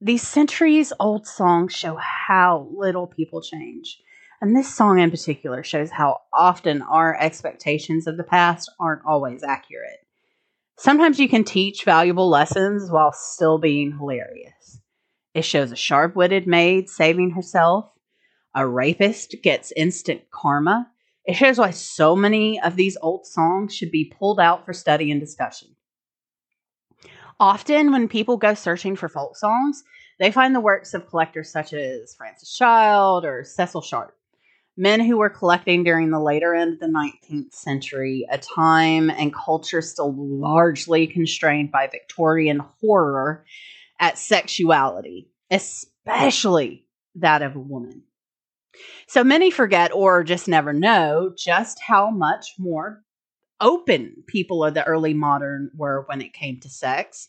These 0.00 0.26
centuries 0.26 0.92
old 1.00 1.26
songs 1.26 1.74
show 1.74 1.96
how 1.96 2.68
little 2.72 3.08
people 3.08 3.42
change. 3.42 4.00
And 4.40 4.54
this 4.54 4.72
song 4.72 5.00
in 5.00 5.10
particular 5.10 5.64
shows 5.64 5.90
how 5.90 6.20
often 6.32 6.82
our 6.82 7.20
expectations 7.20 8.06
of 8.06 8.16
the 8.16 8.22
past 8.22 8.70
aren't 8.78 9.04
always 9.04 9.42
accurate. 9.42 10.06
Sometimes 10.76 11.18
you 11.18 11.28
can 11.28 11.42
teach 11.42 11.84
valuable 11.84 12.28
lessons 12.28 12.88
while 12.88 13.12
still 13.12 13.58
being 13.58 13.90
hilarious. 13.98 14.80
It 15.34 15.42
shows 15.42 15.72
a 15.72 15.76
sharp 15.76 16.14
witted 16.14 16.46
maid 16.46 16.88
saving 16.88 17.30
herself, 17.30 17.90
a 18.54 18.64
rapist 18.66 19.34
gets 19.42 19.72
instant 19.72 20.30
karma. 20.30 20.92
It 21.24 21.34
shows 21.34 21.58
why 21.58 21.70
so 21.72 22.14
many 22.14 22.60
of 22.60 22.76
these 22.76 22.96
old 23.02 23.26
songs 23.26 23.74
should 23.74 23.90
be 23.90 24.12
pulled 24.16 24.38
out 24.38 24.64
for 24.64 24.72
study 24.72 25.10
and 25.10 25.20
discussion. 25.20 25.74
Often, 27.40 27.92
when 27.92 28.08
people 28.08 28.36
go 28.36 28.54
searching 28.54 28.96
for 28.96 29.08
folk 29.08 29.36
songs, 29.36 29.84
they 30.18 30.32
find 30.32 30.54
the 30.54 30.60
works 30.60 30.92
of 30.92 31.08
collectors 31.08 31.50
such 31.50 31.72
as 31.72 32.14
Francis 32.14 32.56
Child 32.56 33.24
or 33.24 33.44
Cecil 33.44 33.82
Sharp, 33.82 34.16
men 34.76 34.98
who 34.98 35.18
were 35.18 35.30
collecting 35.30 35.84
during 35.84 36.10
the 36.10 36.18
later 36.18 36.54
end 36.54 36.74
of 36.74 36.80
the 36.80 36.86
19th 36.86 37.52
century, 37.52 38.26
a 38.28 38.38
time 38.38 39.08
and 39.10 39.32
culture 39.32 39.80
still 39.82 40.12
largely 40.16 41.06
constrained 41.06 41.70
by 41.70 41.86
Victorian 41.86 42.60
horror 42.80 43.44
at 44.00 44.18
sexuality, 44.18 45.30
especially 45.50 46.86
that 47.14 47.42
of 47.42 47.54
a 47.54 47.60
woman. 47.60 48.02
So 49.06 49.22
many 49.22 49.50
forget 49.50 49.92
or 49.92 50.24
just 50.24 50.48
never 50.48 50.72
know 50.72 51.32
just 51.36 51.80
how 51.80 52.10
much 52.10 52.54
more 52.58 53.04
open 53.60 54.24
people 54.26 54.64
of 54.64 54.74
the 54.74 54.84
early 54.84 55.14
modern 55.14 55.70
were 55.74 56.04
when 56.06 56.20
it 56.20 56.32
came 56.32 56.60
to 56.60 56.68
sex. 56.68 57.28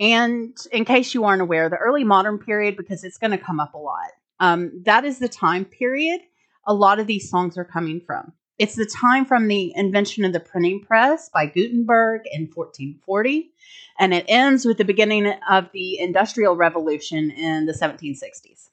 And 0.00 0.56
in 0.72 0.84
case 0.84 1.14
you 1.14 1.24
aren't 1.24 1.42
aware, 1.42 1.68
the 1.68 1.76
early 1.76 2.04
modern 2.04 2.38
period, 2.38 2.76
because 2.76 3.04
it's 3.04 3.18
going 3.18 3.30
to 3.30 3.38
come 3.38 3.60
up 3.60 3.74
a 3.74 3.78
lot, 3.78 4.10
um, 4.40 4.82
that 4.84 5.04
is 5.04 5.18
the 5.18 5.28
time 5.28 5.64
period 5.64 6.20
a 6.66 6.74
lot 6.74 6.98
of 6.98 7.06
these 7.06 7.28
songs 7.28 7.56
are 7.56 7.64
coming 7.64 8.00
from. 8.00 8.32
It's 8.58 8.76
the 8.76 8.86
time 8.86 9.24
from 9.24 9.48
the 9.48 9.72
invention 9.74 10.24
of 10.24 10.32
the 10.32 10.40
printing 10.40 10.80
press 10.80 11.28
by 11.28 11.46
Gutenberg 11.46 12.22
in 12.30 12.42
1440, 12.42 13.50
and 13.98 14.14
it 14.14 14.24
ends 14.28 14.64
with 14.64 14.78
the 14.78 14.84
beginning 14.84 15.32
of 15.50 15.70
the 15.72 15.98
Industrial 15.98 16.54
Revolution 16.54 17.30
in 17.30 17.66
the 17.66 17.72
1760s. 17.72 18.68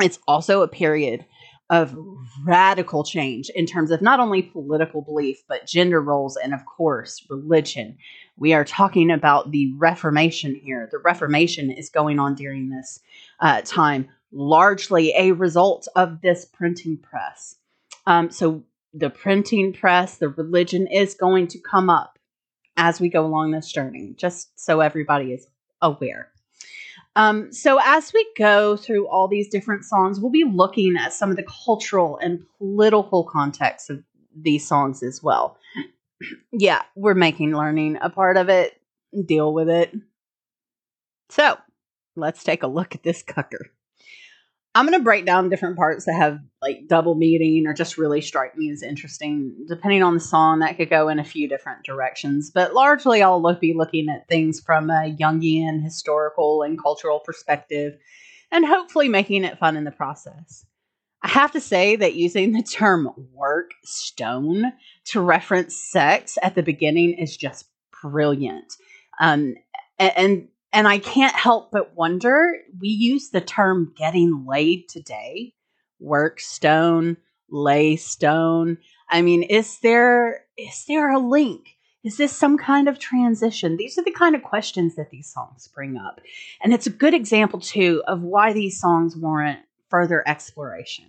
It's 0.00 0.18
also 0.28 0.62
a 0.62 0.68
period 0.68 1.24
of 1.68 1.96
radical 2.44 3.02
change 3.02 3.50
in 3.50 3.66
terms 3.66 3.90
of 3.90 4.00
not 4.00 4.20
only 4.20 4.42
political 4.42 5.02
belief, 5.02 5.42
but 5.48 5.66
gender 5.66 6.00
roles 6.00 6.36
and, 6.36 6.54
of 6.54 6.64
course, 6.64 7.24
religion. 7.28 7.96
We 8.36 8.52
are 8.52 8.64
talking 8.64 9.10
about 9.10 9.50
the 9.50 9.72
Reformation 9.76 10.54
here. 10.54 10.88
The 10.90 10.98
Reformation 10.98 11.70
is 11.70 11.90
going 11.90 12.18
on 12.18 12.34
during 12.34 12.68
this 12.68 13.00
uh, 13.40 13.62
time, 13.62 14.08
largely 14.30 15.12
a 15.16 15.32
result 15.32 15.88
of 15.96 16.20
this 16.20 16.44
printing 16.44 16.98
press. 16.98 17.56
Um, 18.06 18.30
so, 18.30 18.62
the 18.94 19.10
printing 19.10 19.74
press, 19.74 20.16
the 20.16 20.28
religion 20.28 20.86
is 20.86 21.14
going 21.14 21.48
to 21.48 21.58
come 21.58 21.90
up 21.90 22.18
as 22.76 23.00
we 23.00 23.08
go 23.08 23.26
along 23.26 23.50
this 23.50 23.70
journey, 23.70 24.14
just 24.16 24.58
so 24.58 24.80
everybody 24.80 25.32
is 25.32 25.46
aware. 25.82 26.30
Um, 27.16 27.50
so, 27.50 27.80
as 27.82 28.12
we 28.12 28.30
go 28.36 28.76
through 28.76 29.08
all 29.08 29.26
these 29.26 29.48
different 29.48 29.86
songs, 29.86 30.20
we'll 30.20 30.30
be 30.30 30.44
looking 30.44 30.96
at 30.98 31.14
some 31.14 31.30
of 31.30 31.36
the 31.36 31.46
cultural 31.64 32.18
and 32.18 32.44
political 32.58 33.24
context 33.24 33.88
of 33.88 34.04
these 34.38 34.68
songs 34.68 35.02
as 35.02 35.22
well. 35.22 35.56
yeah, 36.52 36.82
we're 36.94 37.14
making 37.14 37.56
learning 37.56 37.96
a 38.02 38.10
part 38.10 38.36
of 38.36 38.50
it, 38.50 38.78
deal 39.24 39.54
with 39.54 39.70
it. 39.70 39.94
So, 41.30 41.56
let's 42.16 42.44
take 42.44 42.62
a 42.62 42.68
look 42.68 42.94
at 42.94 43.02
this 43.02 43.22
cucker. 43.22 43.70
I'm 44.76 44.84
going 44.84 44.98
to 44.98 45.02
break 45.02 45.24
down 45.24 45.48
different 45.48 45.78
parts 45.78 46.04
that 46.04 46.16
have 46.16 46.38
like 46.60 46.86
double 46.86 47.14
meaning 47.14 47.66
or 47.66 47.72
just 47.72 47.96
really 47.96 48.20
strike 48.20 48.58
me 48.58 48.70
as 48.70 48.82
interesting. 48.82 49.64
Depending 49.66 50.02
on 50.02 50.12
the 50.12 50.20
song, 50.20 50.58
that 50.58 50.76
could 50.76 50.90
go 50.90 51.08
in 51.08 51.18
a 51.18 51.24
few 51.24 51.48
different 51.48 51.82
directions. 51.82 52.50
But 52.50 52.74
largely, 52.74 53.22
I'll 53.22 53.40
look, 53.40 53.58
be 53.58 53.72
looking 53.72 54.10
at 54.10 54.28
things 54.28 54.60
from 54.60 54.90
a 54.90 55.16
Jungian 55.18 55.82
historical 55.82 56.60
and 56.60 56.78
cultural 56.78 57.20
perspective 57.20 57.94
and 58.52 58.66
hopefully 58.66 59.08
making 59.08 59.44
it 59.44 59.58
fun 59.58 59.78
in 59.78 59.84
the 59.84 59.90
process. 59.90 60.66
I 61.22 61.28
have 61.28 61.52
to 61.52 61.60
say 61.60 61.96
that 61.96 62.14
using 62.14 62.52
the 62.52 62.62
term 62.62 63.08
work 63.32 63.70
stone 63.82 64.74
to 65.06 65.22
reference 65.22 65.74
sex 65.74 66.36
at 66.42 66.54
the 66.54 66.62
beginning 66.62 67.14
is 67.14 67.34
just 67.34 67.64
brilliant. 68.02 68.74
Um, 69.22 69.54
and 69.98 70.12
and 70.18 70.48
I 70.84 70.98
can't 70.98 71.34
help 71.34 71.70
but 71.70 71.94
wonder 71.94 72.60
we 72.80 72.88
use 72.88 73.30
the 73.30 73.40
term 73.40 73.94
getting 73.96 74.44
laid 74.44 74.88
today, 74.88 75.54
work 76.00 76.40
stone, 76.40 77.18
lay 77.48 77.94
stone. 77.94 78.78
I 79.08 79.22
mean, 79.22 79.44
is 79.44 79.78
there 79.78 80.44
is 80.58 80.84
there 80.88 81.12
a 81.12 81.20
link? 81.20 81.68
Is 82.02 82.16
this 82.16 82.32
some 82.32 82.58
kind 82.58 82.88
of 82.88 82.98
transition? 82.98 83.76
These 83.76 83.98
are 83.98 84.04
the 84.04 84.12
kind 84.12 84.34
of 84.34 84.42
questions 84.42 84.94
that 84.96 85.10
these 85.10 85.32
songs 85.32 85.68
bring 85.74 85.96
up. 85.96 86.20
And 86.62 86.72
it's 86.72 86.86
a 86.86 86.90
good 86.90 87.14
example 87.14 87.60
too 87.60 88.02
of 88.06 88.22
why 88.22 88.52
these 88.52 88.80
songs 88.80 89.16
warrant 89.16 89.60
further 89.88 90.22
exploration. 90.26 91.06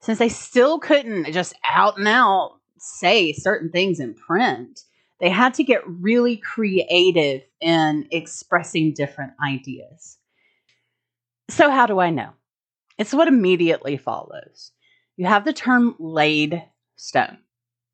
Since 0.00 0.18
they 0.18 0.28
still 0.28 0.78
couldn't 0.78 1.32
just 1.32 1.54
out 1.64 1.98
and 1.98 2.06
out 2.06 2.58
say 2.78 3.32
certain 3.32 3.70
things 3.70 4.00
in 4.00 4.14
print, 4.14 4.84
they 5.20 5.30
had 5.30 5.54
to 5.54 5.64
get 5.64 5.86
really 5.86 6.36
creative 6.36 7.42
in 7.60 8.06
expressing 8.10 8.94
different 8.94 9.32
ideas. 9.44 10.18
So, 11.50 11.70
how 11.70 11.86
do 11.86 11.98
I 11.98 12.10
know? 12.10 12.30
It's 12.98 13.14
what 13.14 13.28
immediately 13.28 13.96
follows. 13.96 14.72
You 15.16 15.26
have 15.26 15.44
the 15.44 15.52
term 15.52 15.94
laid 15.98 16.62
stone, 16.96 17.38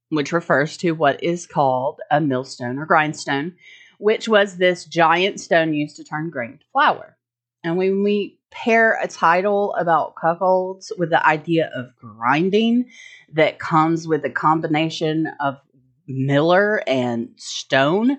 which 0.08 0.32
refers 0.32 0.76
to 0.78 0.92
what 0.92 1.22
is 1.22 1.46
called 1.46 2.00
a 2.10 2.20
millstone 2.20 2.78
or 2.78 2.86
grindstone, 2.86 3.54
which 3.98 4.28
was 4.28 4.56
this 4.56 4.84
giant 4.84 5.40
stone 5.40 5.72
used 5.72 5.96
to 5.96 6.04
turn 6.04 6.30
grain 6.30 6.58
to 6.58 6.64
flour. 6.72 7.16
And 7.62 7.78
when 7.78 8.02
we 8.02 8.38
pair 8.50 8.98
a 9.02 9.08
title 9.08 9.74
about 9.74 10.14
cuckolds 10.14 10.92
with 10.98 11.10
the 11.10 11.26
idea 11.26 11.70
of 11.74 11.96
grinding 11.96 12.90
that 13.32 13.58
comes 13.58 14.06
with 14.06 14.24
a 14.24 14.30
combination 14.30 15.28
of 15.40 15.56
miller 16.06 16.82
and 16.86 17.30
stone, 17.36 18.18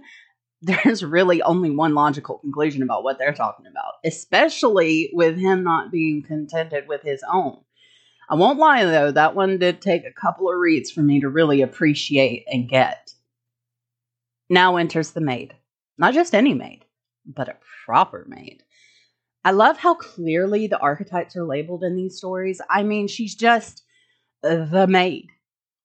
there's 0.62 1.04
really 1.04 1.42
only 1.42 1.70
one 1.70 1.94
logical 1.94 2.39
conclusion 2.39 2.82
about 2.82 3.04
what 3.04 3.20
they're 3.20 3.34
talking 3.34 3.68
about, 3.68 3.94
especially 4.04 5.12
with 5.13 5.38
him 5.38 5.63
not 5.63 5.92
being 5.92 6.24
contented 6.24 6.88
with 6.88 7.04
his 7.04 7.24
own. 7.32 7.60
I 8.30 8.36
won't 8.36 8.58
lie 8.58 8.86
though, 8.86 9.12
that 9.12 9.36
one 9.36 9.60
did 9.60 9.82
take 9.82 10.06
a 10.06 10.12
couple 10.12 10.50
of 10.50 10.58
reads 10.58 10.89
for 10.89 11.01
me 11.01 11.22
to 11.22 11.30
really 11.30 11.62
appreciate 11.62 12.46
and 12.51 12.68
get. 12.68 13.13
Now 14.50 14.77
enters 14.77 15.12
the 15.12 15.22
maid. 15.22 15.56
Not 15.98 16.13
just 16.13 16.34
any 16.34 16.54
maid, 16.54 16.86
but 17.25 17.48
a 17.48 17.58
proper 17.86 18.25
maid. 18.27 18.63
I 19.44 19.51
love 19.51 19.77
how 19.77 19.94
clearly 19.94 20.65
the 20.65 20.80
archetypes 20.80 21.36
are 21.36 21.46
labeled 21.46 21.84
in 21.84 21.96
these 21.96 22.18
stories. 22.18 22.60
I 22.70 22.82
mean, 22.82 23.08
she's 23.08 23.36
just 23.36 23.84
the 24.42 24.88
maid 24.89 25.30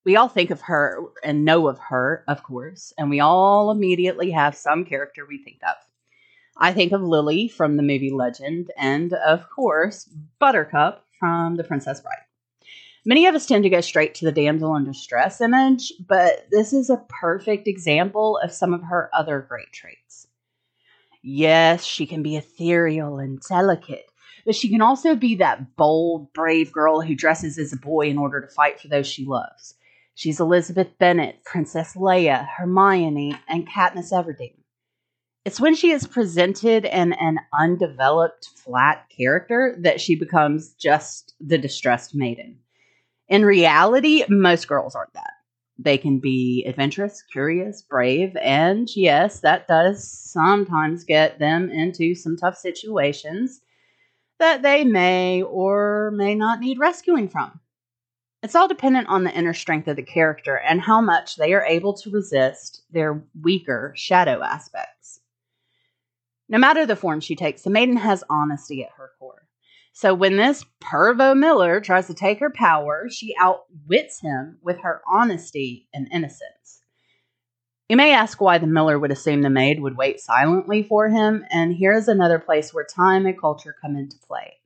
we 0.05 0.17
all 0.17 0.29
think 0.29 0.51
of 0.51 0.63
her 0.63 1.03
and 1.23 1.45
know 1.45 1.69
of 1.69 1.79
her, 1.79 2.25
of 2.27 2.43
course, 2.43 2.93
and 2.97 3.11
we 3.11 3.21
all 3.21 3.71
immediately 3.71 4.31
have 4.31 4.57
some 4.57 4.85
character 4.85 5.27
we 5.27 5.43
think 5.43 5.61
of. 5.63 5.77
I 6.57 6.73
think 6.73 6.93
of 6.93 7.03
Lily 7.03 7.49
from 7.49 7.77
the 7.77 7.83
movie 7.83 8.11
Legend, 8.11 8.71
and 8.77 9.13
of 9.13 9.49
course, 9.49 10.09
Buttercup 10.39 11.05
from 11.19 11.57
The 11.57 11.65
Princess 11.65 12.01
Bride. 12.01 12.17
Many 13.07 13.27
of 13.27 13.35
us 13.35 13.47
tend 13.47 13.65
to 13.65 13.71
go 13.71 13.81
straight 13.81 14.15
to 14.17 14.27
the 14.27 14.33
damsel 14.33 14.77
in 14.77 14.85
distress 14.85 15.41
image, 15.41 15.93
but 16.07 16.47
this 16.51 16.73
is 16.75 16.91
a 16.91 17.03
perfect 17.09 17.67
example 17.67 18.39
of 18.39 18.53
some 18.53 18.75
of 18.75 18.83
her 18.83 19.09
other 19.15 19.41
great 19.41 19.73
traits. 19.73 20.27
Yes, 21.23 21.85
she 21.85 22.07
can 22.07 22.23
be 22.23 22.37
ethereal 22.37 23.19
and 23.19 23.41
delicate, 23.41 24.07
but 24.45 24.55
she 24.55 24.69
can 24.69 24.83
also 24.83 25.15
be 25.15 25.35
that 25.37 25.77
bold, 25.77 26.33
brave 26.33 26.73
girl 26.73 27.01
who 27.01 27.15
dresses 27.15 27.59
as 27.59 27.73
a 27.73 27.79
boy 27.79 28.09
in 28.09 28.19
order 28.19 28.41
to 28.41 28.49
fight 28.49 28.81
for 28.81 28.89
those 28.89 29.07
she 29.07 29.25
loves. 29.25 29.75
She's 30.15 30.41
Elizabeth 30.41 30.99
Bennet, 30.99 31.45
Princess 31.45 31.95
Leia, 31.95 32.47
Hermione, 32.47 33.39
and 33.49 33.69
Katniss 33.69 34.13
Everdeen. 34.13 34.55
It's 35.45 35.61
when 35.61 35.75
she 35.75 35.91
is 35.91 36.07
presented 36.07 36.85
in 36.85 37.15
an 37.15 37.39
undeveloped, 37.59 38.51
flat 38.63 39.07
character 39.17 39.77
that 39.81 40.01
she 40.01 40.15
becomes 40.15 40.75
just 40.75 41.35
the 41.41 41.57
distressed 41.57 42.15
maiden. 42.15 42.59
In 43.29 43.47
reality, 43.47 44.25
most 44.29 44.69
girls 44.69 44.95
aren't 44.95 45.15
that. 45.15 45.33
They 45.79 45.97
can 45.97 46.19
be 46.19 46.63
adventurous, 46.67 47.23
curious, 47.23 47.81
brave, 47.81 48.37
and 48.37 48.95
yes, 48.95 49.41
that 49.41 49.67
does 49.67 50.07
sometimes 50.07 51.05
get 51.05 51.39
them 51.39 51.71
into 51.71 52.15
some 52.15 52.37
tough 52.37 52.59
situations 52.59 53.63
that 54.39 54.61
they 54.61 54.85
may 54.85 55.43
or 55.43 56.11
may 56.15 56.35
not 56.35 56.61
need 56.61 56.79
rescuing 56.79 57.29
from. 57.29 57.61
It's 58.43 58.55
all 58.55 58.69
dependent 58.69 59.09
on 59.09 59.25
the 59.25 59.33
inner 59.33 59.53
strength 59.53 59.87
of 59.87 59.97
the 59.97 60.03
character 60.03 60.57
and 60.57 60.81
how 60.81 61.01
much 61.01 61.37
they 61.37 61.53
are 61.53 61.65
able 61.65 61.93
to 61.95 62.11
resist 62.11 62.83
their 62.91 63.23
weaker 63.41 63.93
shadow 63.97 64.43
aspects. 64.43 65.21
No 66.49 66.59
matter 66.59 66.87
the 66.87 66.97
form 66.97 67.21
she 67.21 67.37
takes, 67.37 67.63
the 67.63 67.71
maiden 67.71 67.97
has 67.99 68.25
honesty 68.31 68.83
at 68.83 68.93
her 68.97 69.11
core. 69.19 69.47
So 69.93 70.15
when 70.15 70.37
this 70.37 70.65
Pervo 70.83 71.37
Miller 71.37 71.81
tries 71.81 72.07
to 72.07 72.15
take 72.15 72.41
her 72.41 72.51
power, 72.51 73.09
she 73.11 73.35
outwits 73.39 74.21
him 74.21 74.59
with 74.63 74.79
her 74.79 75.03
honesty 75.07 75.89
and 75.93 76.09
innocence. 76.11 76.81
You 77.91 77.97
may 77.97 78.15
ask 78.15 78.41
why 78.41 78.59
the 78.59 78.69
miller 78.69 78.99
would 78.99 79.11
assume 79.11 79.43
the 79.43 79.51
maid 79.51 79.81
would 79.81 79.97
wait 79.97 80.21
silently 80.21 80.85
for 80.85 81.09
him, 81.09 81.45
and 81.51 81.75
here's 81.75 82.07
another 82.09 82.39
place 82.39 82.73
where 82.73 82.85
time 82.85 83.27
and 83.27 83.39
culture 83.39 83.75
come 83.79 83.97
into 83.97 84.17
play. 84.17 84.60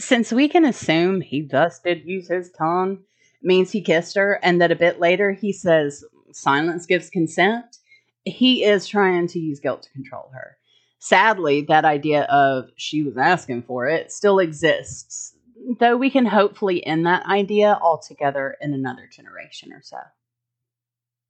Since 0.00 0.32
we 0.32 0.48
can 0.48 0.64
assume 0.64 1.20
he 1.20 1.42
thus 1.42 1.80
did 1.80 2.04
use 2.04 2.28
his 2.28 2.50
tongue, 2.50 3.04
means 3.42 3.70
he 3.70 3.80
kissed 3.80 4.16
her, 4.16 4.38
and 4.42 4.60
that 4.60 4.72
a 4.72 4.76
bit 4.76 5.00
later 5.00 5.32
he 5.32 5.52
says 5.52 6.04
silence 6.32 6.86
gives 6.86 7.10
consent, 7.10 7.78
he 8.24 8.64
is 8.64 8.86
trying 8.86 9.26
to 9.28 9.38
use 9.38 9.60
guilt 9.60 9.82
to 9.82 9.90
control 9.90 10.30
her. 10.34 10.56
Sadly, 10.98 11.62
that 11.62 11.84
idea 11.84 12.22
of 12.24 12.70
she 12.76 13.02
was 13.02 13.16
asking 13.16 13.62
for 13.62 13.86
it 13.86 14.12
still 14.12 14.38
exists, 14.38 15.34
though 15.80 15.96
we 15.96 16.10
can 16.10 16.26
hopefully 16.26 16.84
end 16.86 17.06
that 17.06 17.26
idea 17.26 17.78
altogether 17.82 18.56
in 18.60 18.72
another 18.72 19.08
generation 19.10 19.72
or 19.72 19.82
so. 19.82 19.98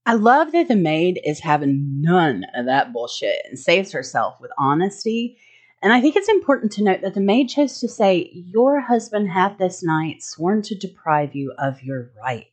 I 0.04 0.14
love 0.14 0.52
that 0.52 0.68
the 0.68 0.76
maid 0.76 1.20
is 1.24 1.40
having 1.40 2.02
none 2.02 2.44
of 2.54 2.66
that 2.66 2.92
bullshit 2.92 3.42
and 3.48 3.58
saves 3.58 3.92
herself 3.92 4.34
with 4.40 4.50
honesty 4.58 5.38
and 5.82 5.92
I 5.92 6.00
think 6.00 6.14
it's 6.14 6.28
important 6.28 6.72
to 6.72 6.84
note 6.84 7.00
that 7.02 7.14
the 7.14 7.20
maid 7.20 7.48
chose 7.48 7.80
to 7.80 7.88
say, 7.88 8.30
Your 8.32 8.80
husband 8.80 9.30
hath 9.30 9.58
this 9.58 9.82
night 9.82 10.22
sworn 10.22 10.62
to 10.62 10.76
deprive 10.76 11.34
you 11.34 11.52
of 11.58 11.82
your 11.82 12.12
right. 12.22 12.46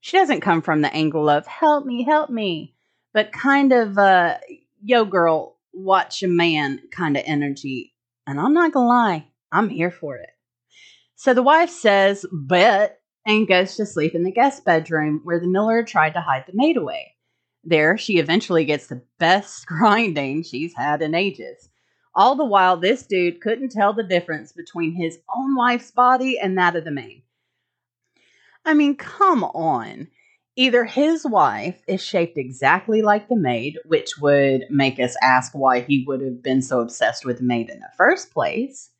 She 0.00 0.16
doesn't 0.16 0.40
come 0.40 0.60
from 0.60 0.80
the 0.80 0.92
angle 0.92 1.28
of, 1.28 1.46
Help 1.46 1.86
me, 1.86 2.02
help 2.02 2.28
me, 2.28 2.74
but 3.14 3.32
kind 3.32 3.72
of 3.72 3.96
a, 3.98 4.40
Yo, 4.82 5.04
girl, 5.04 5.58
watch 5.72 6.24
a 6.24 6.28
man 6.28 6.80
kind 6.90 7.16
of 7.16 7.22
energy. 7.24 7.94
And 8.26 8.40
I'm 8.40 8.52
not 8.52 8.72
going 8.72 8.84
to 8.84 8.88
lie, 8.88 9.26
I'm 9.52 9.68
here 9.68 9.90
for 9.90 10.16
it. 10.16 10.30
So 11.14 11.34
the 11.34 11.42
wife 11.42 11.70
says, 11.70 12.26
Bet, 12.32 13.00
and 13.26 13.46
goes 13.46 13.76
to 13.76 13.86
sleep 13.86 14.14
in 14.14 14.24
the 14.24 14.32
guest 14.32 14.64
bedroom 14.64 15.20
where 15.22 15.38
the 15.38 15.46
miller 15.46 15.84
tried 15.84 16.14
to 16.14 16.20
hide 16.20 16.44
the 16.46 16.52
maid 16.54 16.76
away. 16.76 17.14
There, 17.62 17.96
she 17.96 18.18
eventually 18.18 18.64
gets 18.64 18.88
the 18.88 19.02
best 19.18 19.66
grinding 19.68 20.42
she's 20.42 20.74
had 20.74 21.02
in 21.02 21.14
ages. 21.14 21.68
All 22.14 22.34
the 22.34 22.44
while, 22.44 22.76
this 22.76 23.06
dude 23.06 23.40
couldn't 23.40 23.70
tell 23.70 23.92
the 23.92 24.02
difference 24.02 24.52
between 24.52 24.94
his 24.94 25.18
own 25.34 25.54
wife's 25.54 25.90
body 25.90 26.38
and 26.38 26.58
that 26.58 26.76
of 26.76 26.84
the 26.84 26.90
maid. 26.90 27.22
I 28.64 28.74
mean, 28.74 28.96
come 28.96 29.44
on. 29.44 30.08
Either 30.56 30.84
his 30.84 31.24
wife 31.24 31.80
is 31.86 32.02
shaped 32.02 32.36
exactly 32.36 33.00
like 33.00 33.28
the 33.28 33.36
maid, 33.36 33.78
which 33.86 34.18
would 34.18 34.64
make 34.68 34.98
us 34.98 35.16
ask 35.22 35.52
why 35.54 35.80
he 35.80 36.04
would 36.06 36.20
have 36.20 36.42
been 36.42 36.60
so 36.60 36.80
obsessed 36.80 37.24
with 37.24 37.38
the 37.38 37.44
maid 37.44 37.70
in 37.70 37.78
the 37.80 37.88
first 37.96 38.32
place, 38.32 38.90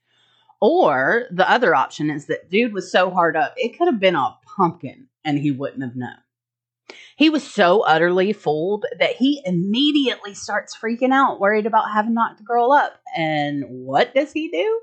or 0.60 1.26
the 1.30 1.50
other 1.50 1.74
option 1.74 2.08
is 2.10 2.26
that 2.26 2.48
dude 2.50 2.72
was 2.72 2.90
so 2.90 3.10
hard 3.10 3.36
up, 3.36 3.52
it 3.56 3.76
could 3.76 3.88
have 3.88 4.00
been 4.00 4.14
a 4.14 4.38
pumpkin 4.56 5.08
and 5.24 5.38
he 5.38 5.50
wouldn't 5.50 5.82
have 5.82 5.96
known. 5.96 6.16
He 7.20 7.28
was 7.28 7.46
so 7.46 7.82
utterly 7.82 8.32
fooled 8.32 8.86
that 8.98 9.16
he 9.16 9.42
immediately 9.44 10.32
starts 10.32 10.74
freaking 10.74 11.12
out, 11.12 11.38
worried 11.38 11.66
about 11.66 11.92
having 11.92 12.14
knocked 12.14 12.38
the 12.38 12.44
girl 12.44 12.72
up. 12.72 12.98
And 13.14 13.62
what 13.68 14.14
does 14.14 14.32
he 14.32 14.50
do? 14.50 14.80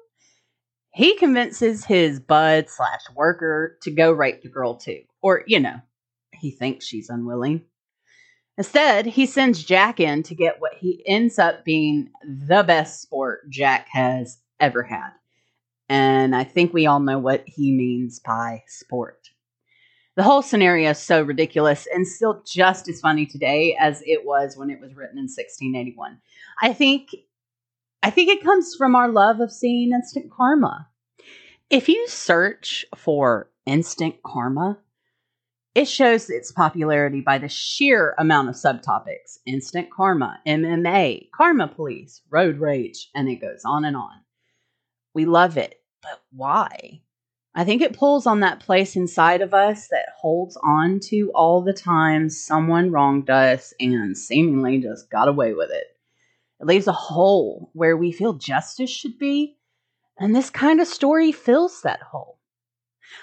He 0.94 1.18
convinces 1.18 1.84
his 1.84 2.20
bud 2.20 2.70
slash 2.70 3.02
worker 3.16 3.80
to 3.82 3.90
go 3.90 4.12
rape 4.12 4.44
the 4.44 4.50
girl 4.50 4.76
too. 4.76 5.02
Or, 5.20 5.42
you 5.48 5.60
know, 5.60 5.78
he 6.32 6.52
thinks 6.52 6.86
she's 6.86 7.10
unwilling. 7.10 7.64
Instead, 8.56 9.08
he 9.08 9.26
sends 9.26 9.64
Jack 9.64 10.00
in 10.00 10.22
to 10.22 10.36
get 10.36 10.62
what 10.62 10.76
he 10.76 11.02
ends 11.08 11.40
up 11.40 11.66
being 11.66 12.12
the 12.24 12.62
best 12.62 13.02
sport 13.02 13.50
Jack 13.50 13.88
has 13.90 14.38
ever 14.60 14.84
had. 14.84 15.10
And 15.90 16.36
I 16.36 16.44
think 16.44 16.72
we 16.72 16.86
all 16.86 17.00
know 17.00 17.18
what 17.18 17.46
he 17.48 17.72
means 17.72 18.20
by 18.20 18.62
sport 18.68 19.32
the 20.18 20.24
whole 20.24 20.42
scenario 20.42 20.90
is 20.90 20.98
so 20.98 21.22
ridiculous 21.22 21.88
and 21.94 22.06
still 22.06 22.42
just 22.44 22.90
as 22.90 23.00
funny 23.00 23.28
today 23.28 23.78
as 23.80 24.02
it 24.04 24.26
was 24.26 24.58
when 24.58 24.72
it 24.72 24.82
was 24.82 24.96
written 24.96 25.20
in 25.20 25.26
1681. 25.26 26.18
I 26.60 26.74
think 26.74 27.16
I 28.02 28.10
think 28.10 28.30
it 28.30 28.44
comes 28.44 28.76
from 28.76 28.96
our 28.96 29.10
love 29.10 29.40
of 29.40 29.52
seeing 29.52 29.92
instant 29.94 30.32
karma. 30.32 30.88
If 31.70 31.88
you 31.88 32.08
search 32.08 32.84
for 32.96 33.52
instant 33.68 34.16
karma, 34.24 34.80
it 35.76 35.88
shows 35.88 36.32
its 36.32 36.52
popularity 36.52 37.22
by 37.22 37.38
the 37.38 37.50
sheer 37.50 38.16
amount 38.18 38.50
of 38.50 38.56
subtopics 38.56 39.38
instant 39.46 39.92
karma, 39.92 40.40
MMA, 40.48 41.30
karma 41.32 41.68
police, 41.68 42.24
road 42.32 42.58
rage, 42.58 43.12
and 43.14 43.30
it 43.30 43.36
goes 43.36 43.62
on 43.64 43.86
and 43.86 43.96
on. 43.96 44.22
We 45.14 45.26
love 45.26 45.58
it, 45.58 45.80
but 46.02 46.24
why? 46.32 47.02
I 47.58 47.64
think 47.64 47.82
it 47.82 47.98
pulls 47.98 48.28
on 48.28 48.42
that 48.42 48.60
place 48.60 48.96
inside 48.96 49.42
of 49.42 49.52
us 49.52 49.88
that 49.88 50.10
holds 50.16 50.56
on 50.62 51.00
to 51.06 51.32
all 51.34 51.64
the 51.64 51.74
times 51.74 52.40
someone 52.40 52.92
wronged 52.92 53.32
us 53.32 53.74
and 53.80 54.16
seemingly 54.16 54.78
just 54.78 55.10
got 55.10 55.28
away 55.28 55.54
with 55.54 55.72
it. 55.72 55.88
It 56.60 56.68
leaves 56.68 56.86
a 56.86 56.92
hole 56.92 57.72
where 57.74 57.98
we 57.98 58.12
feel 58.12 58.34
justice 58.34 58.92
should 58.92 59.18
be, 59.18 59.58
and 60.20 60.36
this 60.36 60.52
kind 60.52 60.80
of 60.80 60.88
story 60.88 61.32
fills 61.32 61.82
that 61.82 62.04
hole. 62.04 62.38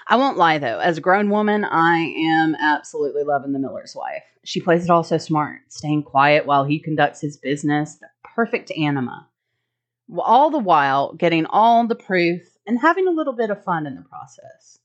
I 0.05 0.17
won't 0.17 0.37
lie 0.37 0.57
though, 0.57 0.79
as 0.79 0.97
a 0.97 1.01
grown 1.01 1.29
woman, 1.29 1.63
I 1.63 1.99
am 1.99 2.57
absolutely 2.59 3.23
loving 3.23 3.53
the 3.53 3.59
Miller's 3.59 3.95
wife. 3.95 4.25
She 4.43 4.59
plays 4.59 4.83
it 4.83 4.89
all 4.89 5.05
so 5.05 5.17
smart, 5.17 5.61
staying 5.69 6.03
quiet 6.03 6.45
while 6.45 6.65
he 6.65 6.77
conducts 6.79 7.21
his 7.21 7.37
business, 7.37 7.95
the 7.95 8.07
perfect 8.35 8.69
anima. 8.71 9.29
All 10.19 10.49
the 10.49 10.59
while 10.59 11.13
getting 11.13 11.45
all 11.45 11.87
the 11.87 11.95
proof 11.95 12.41
and 12.65 12.79
having 12.79 13.07
a 13.07 13.11
little 13.11 13.33
bit 13.33 13.49
of 13.49 13.63
fun 13.63 13.85
in 13.85 13.95
the 13.95 14.01
process. 14.01 14.79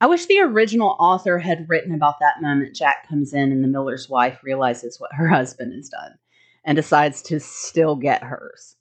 I 0.00 0.06
wish 0.06 0.26
the 0.26 0.40
original 0.40 0.96
author 0.98 1.38
had 1.38 1.68
written 1.68 1.94
about 1.94 2.20
that 2.20 2.42
moment 2.42 2.76
Jack 2.76 3.08
comes 3.08 3.32
in 3.32 3.52
and 3.52 3.64
the 3.64 3.68
Miller's 3.68 4.08
wife 4.08 4.40
realizes 4.42 5.00
what 5.00 5.14
her 5.14 5.28
husband 5.34 5.72
has 5.74 5.88
done 5.88 6.18
and 6.64 6.76
decides 6.76 7.22
to 7.22 7.40
still 7.40 7.96
get 7.96 8.22
hers. 8.22 8.76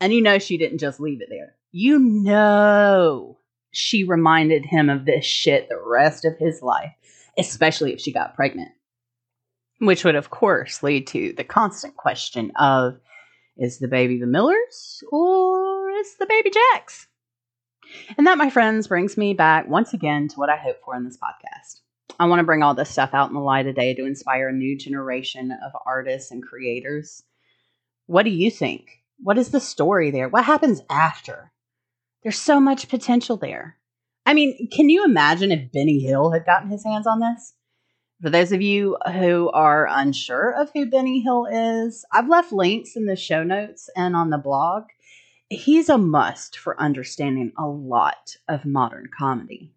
And 0.00 0.12
you 0.12 0.22
know 0.22 0.38
she 0.38 0.58
didn't 0.58 0.78
just 0.78 0.98
leave 0.98 1.20
it 1.20 1.28
there. 1.30 1.54
You 1.72 1.98
know 1.98 3.38
she 3.70 4.04
reminded 4.04 4.66
him 4.66 4.88
of 4.88 5.04
this 5.04 5.24
shit 5.24 5.68
the 5.68 5.80
rest 5.84 6.24
of 6.24 6.36
his 6.38 6.62
life, 6.62 6.92
especially 7.38 7.92
if 7.92 8.00
she 8.00 8.12
got 8.12 8.34
pregnant. 8.34 8.72
Which 9.78 10.04
would, 10.04 10.16
of 10.16 10.30
course, 10.30 10.82
lead 10.82 11.06
to 11.08 11.32
the 11.32 11.44
constant 11.44 11.96
question 11.96 12.52
of 12.56 12.98
is 13.56 13.78
the 13.78 13.88
baby 13.88 14.18
the 14.18 14.26
Miller's 14.26 15.02
or 15.10 15.59
is 16.00 16.16
the 16.16 16.26
baby 16.26 16.50
Jack's? 16.50 17.06
And 18.16 18.26
that, 18.26 18.38
my 18.38 18.50
friends, 18.50 18.88
brings 18.88 19.16
me 19.16 19.34
back 19.34 19.68
once 19.68 19.92
again 19.92 20.28
to 20.28 20.36
what 20.36 20.50
I 20.50 20.56
hope 20.56 20.76
for 20.84 20.96
in 20.96 21.04
this 21.04 21.18
podcast. 21.18 21.80
I 22.18 22.26
want 22.26 22.40
to 22.40 22.44
bring 22.44 22.62
all 22.62 22.74
this 22.74 22.90
stuff 22.90 23.10
out 23.12 23.28
in 23.28 23.34
the 23.34 23.40
light 23.40 23.66
of 23.66 23.74
day 23.74 23.94
to 23.94 24.04
inspire 24.04 24.48
a 24.48 24.52
new 24.52 24.76
generation 24.76 25.52
of 25.52 25.72
artists 25.86 26.30
and 26.30 26.42
creators. 26.42 27.22
What 28.06 28.24
do 28.24 28.30
you 28.30 28.50
think? 28.50 29.00
What 29.18 29.38
is 29.38 29.50
the 29.50 29.60
story 29.60 30.10
there? 30.10 30.28
What 30.28 30.44
happens 30.44 30.82
after? 30.90 31.52
There's 32.22 32.38
so 32.38 32.60
much 32.60 32.88
potential 32.88 33.36
there. 33.36 33.76
I 34.26 34.34
mean, 34.34 34.68
can 34.70 34.88
you 34.88 35.04
imagine 35.04 35.52
if 35.52 35.72
Benny 35.72 36.00
Hill 36.00 36.30
had 36.30 36.46
gotten 36.46 36.70
his 36.70 36.84
hands 36.84 37.06
on 37.06 37.20
this? 37.20 37.54
For 38.20 38.28
those 38.28 38.52
of 38.52 38.60
you 38.60 38.98
who 39.14 39.50
are 39.50 39.88
unsure 39.90 40.50
of 40.50 40.70
who 40.74 40.90
Benny 40.90 41.20
Hill 41.20 41.46
is, 41.50 42.04
I've 42.12 42.28
left 42.28 42.52
links 42.52 42.94
in 42.94 43.06
the 43.06 43.16
show 43.16 43.42
notes 43.42 43.88
and 43.96 44.14
on 44.14 44.28
the 44.28 44.36
blog 44.36 44.84
he's 45.50 45.88
a 45.88 45.98
must 45.98 46.56
for 46.56 46.80
understanding 46.80 47.52
a 47.58 47.66
lot 47.66 48.36
of 48.48 48.64
modern 48.64 49.10
comedy. 49.16 49.74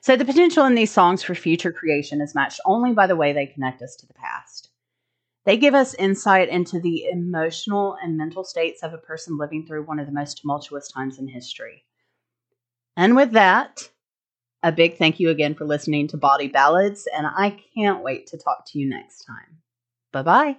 So, 0.00 0.16
the 0.16 0.24
potential 0.24 0.66
in 0.66 0.74
these 0.74 0.90
songs 0.90 1.22
for 1.22 1.34
future 1.34 1.72
creation 1.72 2.20
is 2.20 2.34
matched 2.34 2.60
only 2.64 2.92
by 2.92 3.06
the 3.06 3.16
way 3.16 3.32
they 3.32 3.46
connect 3.46 3.82
us 3.82 3.96
to 3.96 4.06
the 4.06 4.14
past. 4.14 4.70
They 5.44 5.56
give 5.56 5.74
us 5.74 5.94
insight 5.94 6.48
into 6.48 6.78
the 6.80 7.06
emotional 7.06 7.96
and 8.02 8.16
mental 8.16 8.44
states 8.44 8.82
of 8.82 8.92
a 8.92 8.98
person 8.98 9.38
living 9.38 9.66
through 9.66 9.84
one 9.84 9.98
of 9.98 10.06
the 10.06 10.12
most 10.12 10.38
tumultuous 10.38 10.88
times 10.88 11.18
in 11.18 11.28
history. 11.28 11.84
And 12.96 13.16
with 13.16 13.32
that, 13.32 13.90
a 14.62 14.72
big 14.72 14.98
thank 14.98 15.20
you 15.20 15.30
again 15.30 15.54
for 15.54 15.64
listening 15.64 16.08
to 16.08 16.16
Bawdy 16.16 16.48
Ballads, 16.48 17.08
and 17.16 17.26
I 17.26 17.62
can't 17.74 18.02
wait 18.02 18.26
to 18.28 18.38
talk 18.38 18.66
to 18.66 18.78
you 18.78 18.88
next 18.88 19.24
time. 19.24 19.62
Bye 20.12 20.22
bye. 20.22 20.56